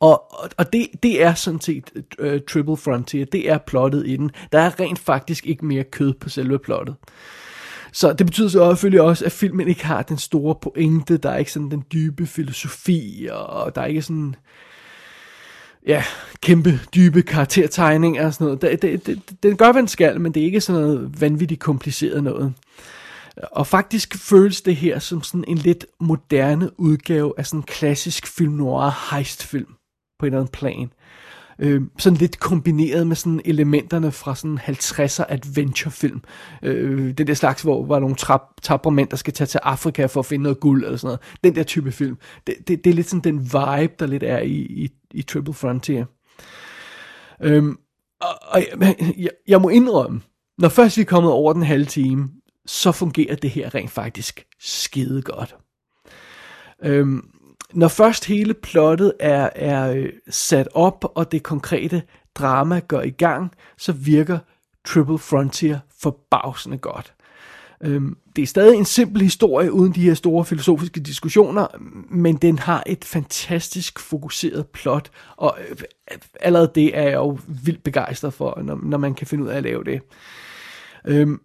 Og, 0.00 0.22
og 0.56 0.72
det, 0.72 0.88
det 1.02 1.22
er 1.22 1.34
sådan 1.34 1.60
set 1.60 1.90
uh, 2.18 2.26
Triple 2.48 2.76
Frontier, 2.76 3.24
det 3.24 3.50
er 3.50 3.58
plottet 3.58 4.06
i 4.06 4.16
den. 4.16 4.30
Der 4.52 4.58
er 4.58 4.80
rent 4.80 4.98
faktisk 4.98 5.46
ikke 5.46 5.66
mere 5.66 5.84
kød 5.84 6.12
på 6.12 6.28
selve 6.28 6.58
plottet. 6.58 6.94
Så 7.92 8.12
det 8.12 8.26
betyder 8.26 8.48
så 8.48 8.70
selvfølgelig 8.70 9.00
også, 9.00 9.24
at 9.24 9.32
filmen 9.32 9.68
ikke 9.68 9.84
har 9.84 10.02
den 10.02 10.18
store 10.18 10.54
pointe, 10.54 11.16
der 11.16 11.30
er 11.30 11.36
ikke 11.36 11.52
sådan 11.52 11.70
den 11.70 11.84
dybe 11.92 12.26
filosofi, 12.26 13.28
og 13.32 13.74
der 13.74 13.80
er 13.80 13.86
ikke 13.86 14.02
sådan 14.02 14.34
ja, 15.86 16.04
kæmpe, 16.40 16.80
dybe 16.94 17.22
karaktertegninger 17.22 18.26
og 18.26 18.34
sådan 18.34 18.44
noget. 18.44 18.62
Det, 18.62 18.82
det, 18.82 19.06
det, 19.06 19.42
den 19.42 19.56
gør, 19.56 19.72
hvad 19.72 19.82
den 19.82 19.88
skal, 19.88 20.20
men 20.20 20.34
det 20.34 20.40
er 20.40 20.44
ikke 20.44 20.60
sådan 20.60 20.82
noget 20.82 21.20
vanvittigt 21.20 21.60
kompliceret 21.60 22.24
noget. 22.24 22.54
Og 23.52 23.66
faktisk 23.66 24.14
føles 24.14 24.62
det 24.62 24.76
her 24.76 24.98
som 24.98 25.22
sådan 25.22 25.44
en 25.48 25.58
lidt 25.58 25.86
moderne 26.00 26.80
udgave 26.80 27.32
af 27.38 27.46
sådan 27.46 27.60
en 27.60 27.64
klassisk 27.64 28.26
film 28.26 28.52
noir 28.52 29.14
heistfilm 29.14 29.74
på 30.24 30.26
en 30.26 30.32
eller 30.32 30.40
anden 30.40 30.52
plan. 30.52 30.90
Øh, 31.58 31.82
sådan 31.98 32.18
lidt 32.18 32.40
kombineret 32.40 33.06
med 33.06 33.16
sådan 33.16 33.40
elementerne 33.44 34.12
fra 34.12 34.34
sådan 34.34 34.58
50'er 34.58 35.24
adventurefilm. 35.28 36.20
Øh, 36.62 37.12
den 37.18 37.26
der 37.26 37.34
slags, 37.34 37.62
hvor, 37.62 37.86
var 37.86 37.98
nogle 37.98 38.14
trap, 38.14 38.40
tabremænd, 38.62 39.08
der 39.08 39.16
skal 39.16 39.32
tage 39.32 39.46
til 39.46 39.60
Afrika 39.62 40.06
for 40.06 40.20
at 40.20 40.26
finde 40.26 40.42
noget 40.42 40.60
guld 40.60 40.84
eller 40.84 40.96
sådan 40.96 41.06
noget. 41.06 41.20
Den 41.44 41.54
der 41.54 41.62
type 41.62 41.92
film. 41.92 42.18
Det, 42.46 42.54
det, 42.68 42.84
det 42.84 42.90
er 42.90 42.94
lidt 42.94 43.10
sådan 43.10 43.34
den 43.34 43.42
vibe, 43.42 43.94
der 43.98 44.06
lidt 44.06 44.22
er 44.22 44.38
i, 44.38 44.54
i, 44.54 44.90
i 45.10 45.22
Triple 45.22 45.54
Frontier. 45.54 46.04
Øh, 47.42 47.64
og, 48.20 48.34
og 48.42 48.62
jeg, 49.18 49.30
jeg 49.48 49.60
må 49.60 49.68
indrømme, 49.68 50.20
når 50.58 50.68
først 50.68 50.96
vi 50.96 51.02
er 51.02 51.06
kommet 51.06 51.32
over 51.32 51.52
den 51.52 51.62
halve 51.62 51.84
time, 51.84 52.28
så 52.66 52.92
fungerer 52.92 53.36
det 53.36 53.50
her 53.50 53.74
rent 53.74 53.90
faktisk 53.90 54.46
skide 54.60 55.22
godt. 55.22 55.56
Øhm, 56.82 57.28
når 57.74 57.88
først 57.88 58.24
hele 58.24 58.54
plottet 58.54 59.12
er, 59.20 59.50
er 59.54 59.92
øh, 59.92 60.12
sat 60.30 60.68
op, 60.74 61.04
og 61.14 61.32
det 61.32 61.42
konkrete 61.42 62.02
drama 62.34 62.78
går 62.78 63.02
i 63.02 63.10
gang, 63.10 63.52
så 63.78 63.92
virker 63.92 64.38
Triple 64.84 65.18
Frontier 65.18 65.78
forbavsende 66.00 66.78
godt. 66.78 67.14
Øhm, 67.80 68.16
det 68.36 68.42
er 68.42 68.46
stadig 68.46 68.78
en 68.78 68.84
simpel 68.84 69.22
historie 69.22 69.72
uden 69.72 69.94
de 69.94 70.02
her 70.02 70.14
store 70.14 70.44
filosofiske 70.44 71.00
diskussioner, 71.00 71.66
men 72.10 72.36
den 72.36 72.58
har 72.58 72.82
et 72.86 73.04
fantastisk 73.04 73.98
fokuseret 73.98 74.66
plot, 74.66 75.10
og 75.36 75.58
øh, 75.70 75.76
allerede 76.40 76.70
det 76.74 76.98
er 76.98 77.02
jeg 77.02 77.14
jo 77.14 77.38
vildt 77.64 77.82
begejstret 77.82 78.34
for, 78.34 78.62
når, 78.62 78.78
når 78.82 78.98
man 78.98 79.14
kan 79.14 79.26
finde 79.26 79.44
ud 79.44 79.48
af 79.48 79.56
at 79.56 79.62
lave 79.62 79.84
det. 79.84 80.00
Øhm, 81.06 81.40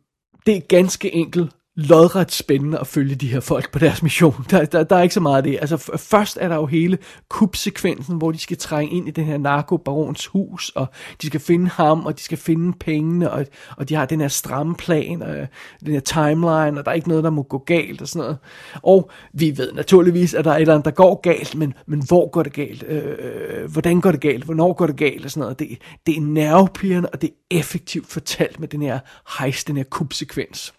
det 0.45 0.55
er 0.55 0.61
ganske 0.61 1.13
enkelt 1.13 1.51
lodret 1.79 2.31
spændende 2.31 2.79
at 2.79 2.87
følge 2.87 3.15
de 3.15 3.27
her 3.27 3.39
folk 3.39 3.71
på 3.71 3.79
deres 3.79 4.03
mission. 4.03 4.45
Der, 4.49 4.65
der, 4.65 4.83
der 4.83 4.95
er 4.95 5.01
ikke 5.01 5.13
så 5.13 5.19
meget 5.19 5.37
af 5.37 5.43
det. 5.43 5.57
Altså 5.61 5.77
først 5.97 6.37
er 6.41 6.47
der 6.47 6.55
jo 6.55 6.65
hele 6.65 6.97
kubsekvensen, 7.29 8.17
hvor 8.17 8.31
de 8.31 8.37
skal 8.37 8.57
trænge 8.57 8.95
ind 8.95 9.07
i 9.07 9.11
den 9.11 9.25
her 9.25 9.37
narkobarons 9.37 10.25
hus, 10.25 10.69
og 10.69 10.87
de 11.21 11.27
skal 11.27 11.39
finde 11.39 11.69
ham, 11.69 12.05
og 12.05 12.17
de 12.17 12.23
skal 12.23 12.37
finde 12.37 12.77
pengene, 12.79 13.31
og, 13.31 13.45
og 13.77 13.89
de 13.89 13.95
har 13.95 14.05
den 14.05 14.21
her 14.21 14.27
stramme 14.27 14.75
plan, 14.75 15.21
og 15.21 15.37
øh, 15.37 15.47
den 15.85 15.93
her 15.93 15.99
timeline, 15.99 16.79
og 16.79 16.85
der 16.85 16.91
er 16.91 16.93
ikke 16.93 17.09
noget, 17.09 17.23
der 17.23 17.29
må 17.29 17.43
gå 17.43 17.57
galt 17.57 18.01
og 18.01 18.07
sådan 18.07 18.19
noget. 18.19 18.37
Og 18.83 19.11
vi 19.33 19.57
ved 19.57 19.73
naturligvis, 19.73 20.33
at 20.33 20.45
der 20.45 20.51
er 20.51 20.55
et 20.55 20.61
eller 20.61 20.73
andet, 20.73 20.85
der 20.85 20.91
går 20.91 21.21
galt, 21.21 21.55
men, 21.55 21.73
men 21.87 22.03
hvor 22.07 22.29
går 22.29 22.43
det 22.43 22.53
galt? 22.53 22.83
Øh, 22.87 23.03
øh 23.19 23.71
hvordan 23.71 24.01
går 24.01 24.11
det 24.11 24.21
galt? 24.21 24.43
Hvornår 24.43 24.73
går 24.73 24.87
det 24.87 24.97
galt? 24.97 25.25
Og 25.25 25.31
sådan 25.31 25.41
noget. 25.41 25.59
Det, 25.59 25.77
det 26.07 26.17
er 26.17 26.21
nervepirrende, 26.21 27.09
og 27.09 27.21
det 27.21 27.29
er 27.29 27.57
effektivt 27.57 28.07
fortalt 28.07 28.59
med 28.59 28.67
den 28.67 28.81
her 28.81 28.99
heist, 29.39 29.67
den 29.67 29.77
her 29.77 29.83
kubsekvens. 29.83 30.73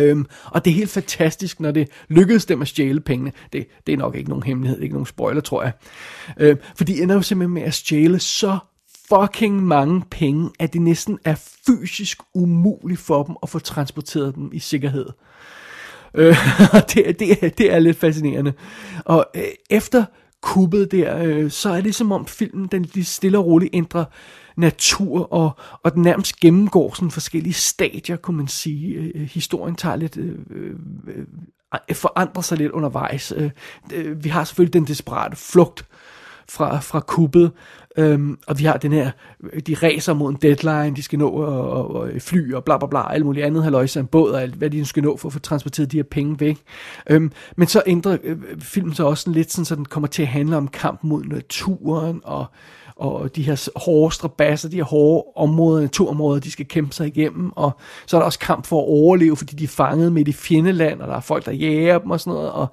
Øhm, 0.00 0.26
og 0.44 0.64
det 0.64 0.70
er 0.70 0.74
helt 0.74 0.90
fantastisk, 0.90 1.60
når 1.60 1.70
det 1.70 1.88
lykkedes 2.08 2.46
dem 2.46 2.62
at 2.62 2.68
stjæle 2.68 3.00
pengene. 3.00 3.32
Det, 3.52 3.66
det 3.86 3.92
er 3.92 3.96
nok 3.96 4.16
ikke 4.16 4.28
nogen 4.28 4.42
hemmelighed, 4.42 4.80
ikke 4.80 4.94
nogen 4.94 5.06
spoiler, 5.06 5.40
tror 5.40 5.62
jeg. 5.62 5.72
Øhm, 6.40 6.58
for 6.76 6.84
de 6.84 7.02
ender 7.02 7.14
jo 7.14 7.22
simpelthen 7.22 7.54
med 7.54 7.62
at 7.62 7.74
stjæle 7.74 8.18
så 8.18 8.58
fucking 9.08 9.62
mange 9.62 10.02
penge, 10.10 10.50
at 10.58 10.72
det 10.72 10.82
næsten 10.82 11.18
er 11.24 11.34
fysisk 11.66 12.18
umuligt 12.34 13.00
for 13.00 13.22
dem 13.22 13.36
at 13.42 13.48
få 13.48 13.58
transporteret 13.58 14.34
dem 14.34 14.50
i 14.52 14.58
sikkerhed. 14.58 15.06
Øh, 16.14 16.36
det, 16.94 17.20
det, 17.20 17.58
det 17.58 17.72
er 17.72 17.78
lidt 17.78 17.96
fascinerende. 17.96 18.52
Og 19.04 19.26
øh, 19.36 19.42
efter 19.70 20.04
kuppet 20.42 20.92
der, 20.92 21.22
øh, 21.22 21.50
så 21.50 21.70
er 21.70 21.80
det 21.80 21.94
som 21.94 22.12
om 22.12 22.26
filmen 22.26 22.66
den 22.66 22.82
lige 22.82 23.04
stille 23.04 23.38
og 23.38 23.46
roligt 23.46 23.74
ændrer 23.74 24.04
natur, 24.60 25.32
og, 25.32 25.50
og 25.82 25.94
den 25.94 26.02
nærmest 26.02 26.40
gennemgår 26.40 26.94
sådan 26.94 27.10
forskellige 27.10 27.52
stadier, 27.52 28.16
kunne 28.16 28.36
man 28.36 28.48
sige. 28.48 28.94
Øh, 28.94 29.10
øh 29.14 29.20
historien 29.20 29.74
tager 29.74 29.96
lidt, 29.96 30.16
øh, 30.16 30.38
øh, 30.50 30.74
øh, 31.08 31.96
forandrer 31.96 32.42
sig 32.42 32.58
lidt 32.58 32.72
undervejs. 32.72 33.32
Øh, 33.36 33.50
øh, 33.92 34.24
vi 34.24 34.28
har 34.28 34.44
selvfølgelig 34.44 34.74
den 34.74 34.84
desperate 34.84 35.36
flugt 35.36 35.84
fra, 36.48 36.80
fra 36.80 37.00
kuppet, 37.00 37.52
Øhm, 37.96 38.38
og 38.46 38.58
vi 38.58 38.64
har 38.64 38.76
den 38.76 38.92
her, 38.92 39.10
de 39.66 39.74
racer 39.82 40.14
mod 40.14 40.30
en 40.30 40.38
deadline, 40.42 40.96
de 40.96 41.02
skal 41.02 41.18
nå 41.18 41.28
og, 41.28 41.70
og, 41.70 41.94
og 41.94 42.10
fly 42.18 42.54
og 42.54 42.64
bla 42.64 42.78
bla 42.78 42.86
bla, 42.86 43.12
alt 43.12 43.24
muligt 43.24 43.46
andet, 43.46 43.62
halvøjse 43.62 44.00
en 44.00 44.06
båd 44.06 44.30
og 44.30 44.42
alt, 44.42 44.54
hvad 44.54 44.70
de 44.70 44.84
skal 44.84 45.02
nå 45.02 45.16
for 45.16 45.28
at 45.28 45.32
få 45.32 45.38
transporteret 45.38 45.92
de 45.92 45.96
her 45.96 46.04
penge 46.04 46.40
væk. 46.40 46.58
Øhm, 47.10 47.32
men 47.56 47.68
så 47.68 47.82
ændrer 47.86 48.16
øh, 48.24 48.38
filmen 48.60 48.94
så 48.94 49.04
også 49.04 49.30
lidt 49.30 49.52
sådan, 49.52 49.64
så 49.64 49.74
den 49.74 49.84
kommer 49.84 50.06
til 50.06 50.22
at 50.22 50.28
handle 50.28 50.56
om 50.56 50.68
kamp 50.68 51.04
mod 51.04 51.24
naturen 51.24 52.20
og 52.24 52.46
og 53.00 53.36
de 53.36 53.42
her 53.42 53.68
hårde 53.76 54.14
strabasser, 54.14 54.68
de 54.68 54.76
her 54.76 54.84
hårde 54.84 55.24
områder, 55.36 55.82
naturområder, 55.82 56.40
de 56.40 56.50
skal 56.50 56.66
kæmpe 56.66 56.94
sig 56.94 57.06
igennem, 57.06 57.52
og 57.56 57.70
så 58.06 58.16
er 58.16 58.20
der 58.20 58.26
også 58.26 58.38
kamp 58.38 58.66
for 58.66 58.80
at 58.80 58.88
overleve, 58.88 59.36
fordi 59.36 59.56
de 59.56 59.64
er 59.64 59.68
fanget 59.68 60.12
midt 60.12 60.28
i 60.28 60.32
fjendeland, 60.32 61.00
og 61.00 61.08
der 61.08 61.14
er 61.16 61.20
folk, 61.20 61.46
der 61.46 61.52
jager 61.52 61.98
dem 61.98 62.10
og 62.10 62.20
sådan 62.20 62.32
noget, 62.32 62.50
og 62.50 62.66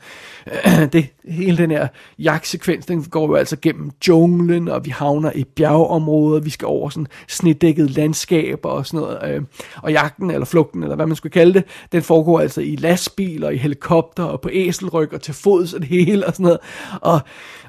øh, 0.48 0.88
det, 0.94 1.08
hele 1.28 1.58
den 1.58 1.72
her 1.72 1.88
jagtsekvens, 2.20 2.86
den 2.86 3.04
går 3.04 3.28
jo 3.28 3.36
altså 3.36 3.58
gennem 3.62 3.92
junglen, 4.08 4.68
og 4.68 4.86
vi 4.86 4.90
havner 4.90 5.32
i 5.36 5.44
bjergeområder, 5.44 6.40
vi 6.40 6.50
skal 6.50 6.66
over 6.66 6.90
sådan 6.90 7.08
snedækket 7.28 7.90
landskaber 7.90 8.70
og 8.70 8.86
sådan 8.86 9.00
noget, 9.00 9.36
øh, 9.36 9.42
og 9.82 9.92
jagten, 9.92 10.32
eller 10.32 10.46
flugten, 10.46 10.84
eller 10.84 10.96
hvad 10.96 11.06
man 11.06 11.16
skulle 11.16 11.34
kalde 11.34 11.54
det, 11.54 11.64
den 11.92 12.02
foregår 12.02 12.40
altså 12.40 12.62
i 12.62 12.76
lastbiler, 12.76 13.50
i 13.50 13.58
helikopter, 13.58 14.24
og 14.24 14.42
på 14.42 14.50
æselryg, 14.54 15.14
og 15.14 15.22
til 15.22 15.34
fods 15.34 15.74
og 15.74 15.80
det 15.80 15.90
hele, 15.90 16.28
og 16.28 16.34
sådan 16.34 16.44
noget, 16.44 16.60
og, 17.02 17.20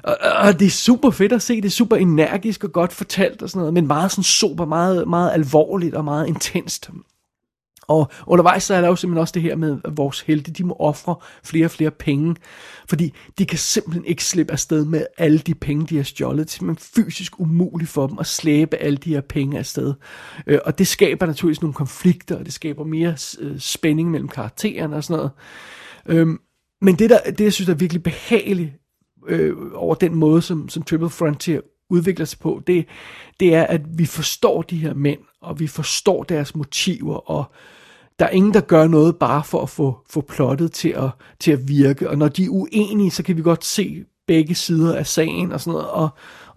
og, 0.03 0.17
og 0.35 0.59
det 0.59 0.65
er 0.65 0.69
super 0.69 1.09
fedt 1.09 1.33
at 1.33 1.41
se, 1.41 1.55
det 1.55 1.65
er 1.65 1.69
super 1.69 1.95
energisk 1.95 2.63
og 2.63 2.71
godt 2.71 2.93
fortalt 2.93 3.41
og 3.41 3.49
sådan 3.49 3.59
noget, 3.59 3.73
men 3.73 3.87
meget 3.87 4.11
sådan 4.11 4.23
super, 4.23 4.65
meget, 4.65 5.07
meget 5.07 5.31
alvorligt 5.33 5.95
og 5.95 6.05
meget 6.05 6.27
intenst. 6.27 6.89
Og 7.89 8.11
undervejs 8.27 8.63
så 8.63 8.73
er 8.73 8.81
der 8.81 8.87
jo 8.87 8.95
simpelthen 8.95 9.21
også 9.21 9.31
det 9.31 9.41
her 9.41 9.55
med, 9.55 9.77
at 9.85 9.97
vores 9.97 10.21
helte, 10.21 10.51
de 10.51 10.63
må 10.63 10.75
ofre 10.79 11.15
flere 11.43 11.65
og 11.65 11.71
flere 11.71 11.91
penge, 11.91 12.35
fordi 12.89 13.13
de 13.37 13.45
kan 13.45 13.57
simpelthen 13.57 14.05
ikke 14.05 14.23
slippe 14.23 14.53
afsted 14.53 14.85
med 14.85 15.05
alle 15.17 15.39
de 15.39 15.55
penge, 15.55 15.85
de 15.85 15.95
har 15.95 16.03
stjålet. 16.03 16.47
Det 16.47 16.53
er 16.53 16.57
simpelthen 16.57 17.03
fysisk 17.05 17.39
umuligt 17.39 17.91
for 17.91 18.07
dem 18.07 18.19
at 18.19 18.27
slæbe 18.27 18.77
alle 18.77 18.97
de 18.97 19.13
her 19.13 19.21
penge 19.21 19.57
afsted. 19.57 19.93
Øh, 20.47 20.59
og 20.65 20.77
det 20.77 20.87
skaber 20.87 21.25
naturligvis 21.25 21.61
nogle 21.61 21.73
konflikter, 21.73 22.37
og 22.37 22.45
det 22.45 22.53
skaber 22.53 22.83
mere 22.83 23.15
øh, 23.39 23.59
spænding 23.59 24.11
mellem 24.11 24.29
karaktererne 24.29 24.95
og 24.95 25.03
sådan 25.03 25.17
noget. 25.17 25.31
Øhm, 26.05 26.39
men 26.81 26.95
det, 26.95 27.09
der, 27.09 27.19
det, 27.31 27.41
jeg 27.41 27.53
synes 27.53 27.69
er 27.69 27.73
virkelig 27.73 28.03
behageligt 28.03 28.71
øh, 29.27 29.55
over 29.73 29.95
den 29.95 30.15
måde, 30.15 30.41
som, 30.41 30.69
som 30.69 30.83
Triple 30.83 31.09
Frontier 31.09 31.61
udvikler 31.89 32.25
sig 32.25 32.39
på, 32.39 32.61
det, 32.67 32.85
det 33.39 33.55
er, 33.55 33.63
at 33.63 33.81
vi 33.97 34.05
forstår 34.05 34.61
de 34.61 34.77
her 34.77 34.93
mænd, 34.93 35.19
og 35.41 35.59
vi 35.59 35.67
forstår 35.67 36.23
deres 36.23 36.55
motiver, 36.55 37.31
og 37.31 37.43
der 38.19 38.25
er 38.25 38.29
ingen, 38.29 38.53
der 38.53 38.61
gør 38.61 38.87
noget 38.87 39.15
bare 39.15 39.43
for 39.43 39.61
at 39.61 39.69
få, 39.69 39.97
få 40.09 40.21
plottet 40.21 40.71
til 40.71 40.89
at, 40.89 41.09
til 41.39 41.51
at 41.51 41.67
virke. 41.67 42.09
Og 42.09 42.17
når 42.17 42.27
de 42.27 42.43
er 42.43 42.49
uenige, 42.49 43.11
så 43.11 43.23
kan 43.23 43.37
vi 43.37 43.41
godt 43.41 43.65
se 43.65 44.05
begge 44.27 44.55
sider 44.55 44.95
af 44.95 45.07
sagen 45.07 45.51
og 45.51 45.61
sådan 45.61 45.73
noget. 45.73 45.89
Og, 45.89 46.09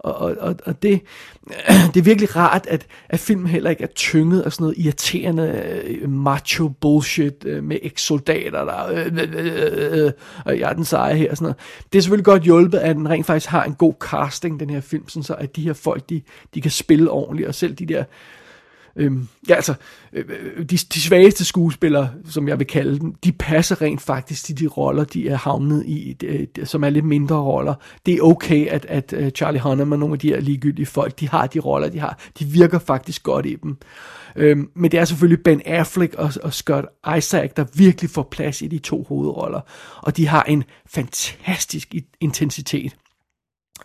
og, 0.03 0.35
og, 0.39 0.55
og 0.65 0.83
det, 0.83 1.01
det 1.93 1.97
er 1.97 2.01
virkelig 2.01 2.35
rart, 2.35 2.67
at, 2.69 2.87
at 3.09 3.19
filmen 3.19 3.47
heller 3.47 3.69
ikke 3.69 3.83
er 3.83 3.87
tynget 3.87 4.41
af 4.41 4.53
sådan 4.53 4.63
noget 4.63 4.77
irriterende 4.77 5.63
øh, 5.85 6.09
macho 6.09 6.67
bullshit 6.67 7.45
øh, 7.45 7.63
med 7.63 7.77
ekssoldater, 7.81 8.65
der 8.65 8.87
øh, 8.87 9.05
øh, 9.05 9.29
øh, 9.33 10.05
øh, 10.05 10.11
og 10.45 10.59
jeg 10.59 10.69
er 10.69 10.73
den 10.73 10.85
seje 10.85 11.15
her 11.15 11.31
og 11.31 11.37
sådan 11.37 11.45
noget. 11.45 11.57
Det 11.93 11.97
er 11.97 12.01
selvfølgelig 12.01 12.25
godt 12.25 12.43
hjulpet, 12.43 12.77
at 12.77 12.95
den 12.95 13.09
rent 13.09 13.25
faktisk 13.25 13.49
har 13.49 13.63
en 13.63 13.73
god 13.73 13.93
casting, 13.99 14.59
den 14.59 14.69
her 14.69 14.81
film, 14.81 15.09
sådan 15.09 15.23
så 15.23 15.33
at 15.33 15.55
de 15.55 15.61
her 15.61 15.73
folk, 15.73 16.09
de, 16.09 16.21
de 16.53 16.61
kan 16.61 16.71
spille 16.71 17.11
ordentligt, 17.11 17.47
og 17.47 17.55
selv 17.55 17.73
de 17.73 17.85
der 17.85 18.03
Øhm, 18.95 19.27
ja, 19.49 19.55
altså, 19.55 19.73
øh, 20.13 20.25
øh, 20.29 20.59
de, 20.59 20.77
de 20.77 21.01
svageste 21.01 21.45
skuespillere, 21.45 22.09
som 22.25 22.47
jeg 22.47 22.59
vil 22.59 22.67
kalde 22.67 22.99
dem, 22.99 23.13
de 23.13 23.31
passer 23.31 23.81
rent 23.81 24.01
faktisk 24.01 24.45
til 24.45 24.59
de 24.59 24.67
roller, 24.67 25.03
de 25.03 25.29
er 25.29 25.35
havnet 25.35 25.83
i, 25.85 26.13
de, 26.21 26.47
de, 26.55 26.65
som 26.65 26.83
er 26.83 26.89
lidt 26.89 27.05
mindre 27.05 27.35
roller. 27.35 27.73
Det 28.05 28.13
er 28.13 28.21
okay, 28.21 28.67
at, 28.67 28.85
at 28.85 29.13
uh, 29.13 29.29
Charlie 29.29 29.61
Hunnam 29.61 29.91
og 29.91 29.99
nogle 29.99 30.13
af 30.13 30.19
de 30.19 30.27
her 30.27 30.39
ligegyldige 30.39 30.85
folk, 30.85 31.19
de 31.19 31.29
har 31.29 31.47
de 31.47 31.59
roller, 31.59 31.89
de 31.89 31.99
har. 31.99 32.19
De 32.39 32.45
virker 32.45 32.79
faktisk 32.79 33.23
godt 33.23 33.45
i 33.45 33.55
dem. 33.63 33.77
Øhm, 34.35 34.69
men 34.75 34.91
det 34.91 34.99
er 34.99 35.05
selvfølgelig 35.05 35.43
Ben 35.43 35.61
Affleck 35.65 36.15
og, 36.15 36.31
og 36.43 36.53
Scott 36.53 36.85
Isaac, 37.17 37.49
der 37.57 37.65
virkelig 37.73 38.09
får 38.09 38.27
plads 38.31 38.61
i 38.61 38.67
de 38.67 38.79
to 38.79 39.05
hovedroller. 39.09 39.61
Og 39.97 40.17
de 40.17 40.27
har 40.27 40.43
en 40.43 40.63
fantastisk 40.85 41.95
intensitet. 42.21 42.95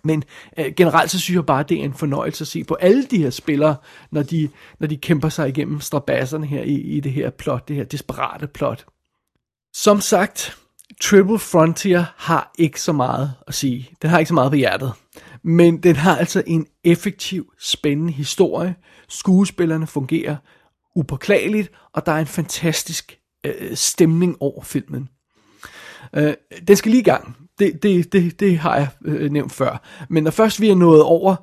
Men 0.04 0.24
øh, 0.58 0.72
generelt 0.76 1.10
så 1.10 1.20
synes 1.20 1.34
jeg 1.34 1.46
bare, 1.46 1.60
at 1.60 1.68
det 1.68 1.80
er 1.80 1.84
en 1.84 1.94
fornøjelse 1.94 2.42
at 2.42 2.48
se 2.48 2.64
på 2.64 2.74
alle 2.74 3.04
de 3.04 3.18
her 3.18 3.30
spillere, 3.30 3.76
når 4.10 4.22
de, 4.22 4.48
når 4.80 4.86
de 4.86 4.96
kæmper 4.96 5.28
sig 5.28 5.48
igennem 5.48 5.80
strabasserne 5.80 6.46
her 6.46 6.62
i, 6.62 6.74
i 6.74 7.00
det 7.00 7.12
her 7.12 7.30
plot, 7.30 7.68
det 7.68 7.76
her 7.76 7.84
desperate 7.84 8.46
plot. 8.46 8.86
Som 9.72 10.00
sagt, 10.00 10.58
Triple 11.00 11.38
Frontier 11.38 12.04
har 12.16 12.52
ikke 12.58 12.80
så 12.80 12.92
meget 12.92 13.34
at 13.46 13.54
sige. 13.54 13.90
Den 14.02 14.10
har 14.10 14.18
ikke 14.18 14.28
så 14.28 14.34
meget 14.34 14.52
på 14.52 14.56
hjertet. 14.56 14.92
Men 15.42 15.82
den 15.82 15.96
har 15.96 16.16
altså 16.16 16.42
en 16.46 16.66
effektiv, 16.84 17.52
spændende 17.60 18.12
historie. 18.12 18.74
Skuespillerne 19.08 19.86
fungerer 19.86 20.36
upåklageligt, 20.96 21.70
og 21.94 22.06
der 22.06 22.12
er 22.12 22.18
en 22.18 22.26
fantastisk 22.26 23.18
øh, 23.44 23.76
stemning 23.76 24.36
over 24.40 24.62
filmen. 24.62 25.08
Øh, 26.14 26.34
den 26.68 26.76
skal 26.76 26.90
lige 26.90 27.00
i 27.00 27.04
gang. 27.04 27.47
Det, 27.58 27.82
det, 27.82 28.12
det, 28.12 28.40
det 28.40 28.58
har 28.58 28.76
jeg 28.76 28.88
øh, 29.04 29.30
nævnt 29.30 29.52
før. 29.52 29.82
Men 30.08 30.24
når 30.24 30.30
først 30.30 30.60
vi 30.60 30.68
er 30.68 30.74
nået 30.74 31.02
over 31.02 31.36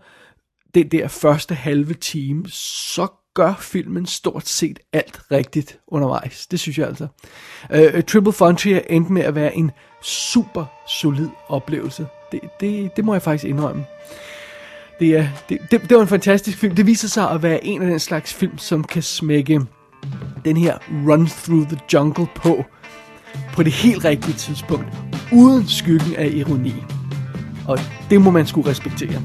den 0.75 0.88
der 0.88 1.08
første 1.08 1.56
halve 1.56 1.93
time, 1.93 2.43
så 2.49 3.08
gør 3.34 3.54
filmen 3.60 4.06
stort 4.06 4.47
set 4.47 4.80
alt 4.93 5.21
rigtigt 5.32 5.80
undervejs. 5.88 6.47
Det 6.47 6.60
synes 6.60 6.78
jeg 6.78 6.88
altså. 6.88 7.08
Øh, 7.71 7.91
øh, 7.93 8.04
Triple 8.04 8.34
Frontier 8.34 8.82
endte 8.89 9.13
med 9.13 9.21
at 9.21 9.36
være 9.36 9.56
en 9.56 9.71
super 10.04 10.65
solid 10.88 11.30
oplevelse. 11.47 12.08
Det, 12.32 12.39
det, 12.60 12.95
det 12.95 13.06
må 13.06 13.13
jeg 13.13 13.21
faktisk 13.21 13.45
indrømme. 13.45 13.86
Det, 14.99 15.17
er, 15.17 15.28
det, 15.49 15.60
det, 15.71 15.82
det 15.82 15.95
var 15.97 16.01
en 16.01 16.08
fantastisk 16.08 16.58
film. 16.58 16.75
Det 16.75 16.86
viser 16.86 17.08
sig 17.08 17.32
at 17.32 17.43
være 17.43 17.65
en 17.65 17.82
af 17.82 17.88
den 17.88 17.99
slags 17.99 18.34
film, 18.34 18.58
som 18.58 18.84
kan 18.84 19.04
smække 19.04 19.62
den 20.45 20.58
her 20.58 20.78
Run 21.08 21.28
Through 21.28 21.67
the 21.67 21.80
Jungle 21.93 22.28
på 22.36 22.63
på 23.54 23.63
det 23.63 23.71
helt 23.71 24.06
rigtige 24.06 24.34
tidspunkt, 24.34 24.88
uden 25.32 25.68
skyggen 25.68 26.16
af 26.18 26.32
ironi. 26.34 26.74
Og 27.68 27.80
det 28.10 28.22
må 28.22 28.32
man 28.32 28.48
skulle 28.48 28.70
respektere. 28.70 29.22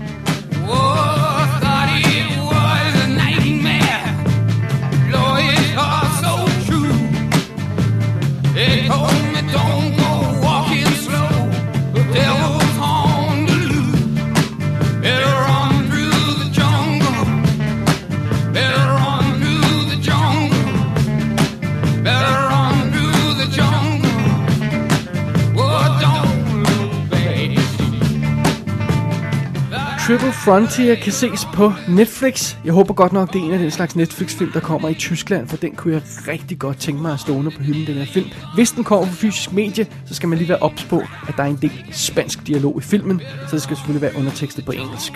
Triple 30.10 30.32
Frontier 30.32 30.94
kan 30.94 31.12
ses 31.12 31.44
på 31.54 31.72
Netflix. 31.88 32.56
Jeg 32.64 32.72
håber 32.72 32.94
godt 32.94 33.12
nok, 33.12 33.32
det 33.32 33.40
er 33.40 33.44
en 33.44 33.52
af 33.52 33.58
den 33.58 33.70
slags 33.70 33.96
Netflix-film, 33.96 34.52
der 34.52 34.60
kommer 34.60 34.88
i 34.88 34.94
Tyskland, 34.94 35.48
for 35.48 35.56
den 35.56 35.74
kunne 35.74 35.94
jeg 35.94 36.02
rigtig 36.28 36.58
godt 36.58 36.78
tænke 36.78 37.02
mig 37.02 37.12
at 37.12 37.20
stående 37.20 37.50
på 37.50 37.62
hylden, 37.62 37.86
den 37.86 37.94
her 37.94 38.06
film. 38.06 38.26
Hvis 38.54 38.70
den 38.70 38.84
kommer 38.84 39.06
på 39.06 39.12
fysisk 39.12 39.52
medie, 39.52 39.86
så 40.06 40.14
skal 40.14 40.28
man 40.28 40.38
lige 40.38 40.48
være 40.48 40.58
ops 40.58 40.84
på, 40.84 41.02
at 41.28 41.34
der 41.36 41.42
er 41.42 41.46
en 41.46 41.58
del 41.62 41.84
spansk 41.92 42.46
dialog 42.46 42.78
i 42.78 42.82
filmen, 42.82 43.20
så 43.48 43.56
det 43.56 43.62
skal 43.62 43.76
selvfølgelig 43.76 44.02
være 44.02 44.16
undertekstet 44.16 44.64
på 44.64 44.72
engelsk. 44.72 45.12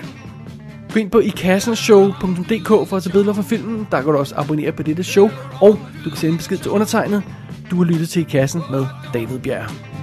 Gå 0.92 1.00
ind 1.00 1.11
på 1.11 1.18
ikassenshow.dk 1.18 2.88
for 2.88 2.96
at 2.96 3.02
tage 3.02 3.12
billeder 3.12 3.33
fra 3.33 3.42
filmen. 3.42 3.87
Der 3.90 4.02
kan 4.02 4.12
du 4.12 4.18
også 4.18 4.35
abonnere 4.37 4.72
på 4.72 4.83
dette 4.83 5.04
show, 5.04 5.30
og 5.61 5.78
du 6.04 6.11
kan 6.11 6.18
sende 6.18 6.37
besked 6.37 6.59
til 6.59 6.70
undertegnet. 6.70 7.22
Du 7.70 7.76
har 7.76 7.85
lyttet 7.85 8.09
til 8.09 8.22
I 8.22 8.24
Kassen 8.24 8.62
med 8.70 8.87
David 9.14 9.38
Bjerg. 9.38 9.93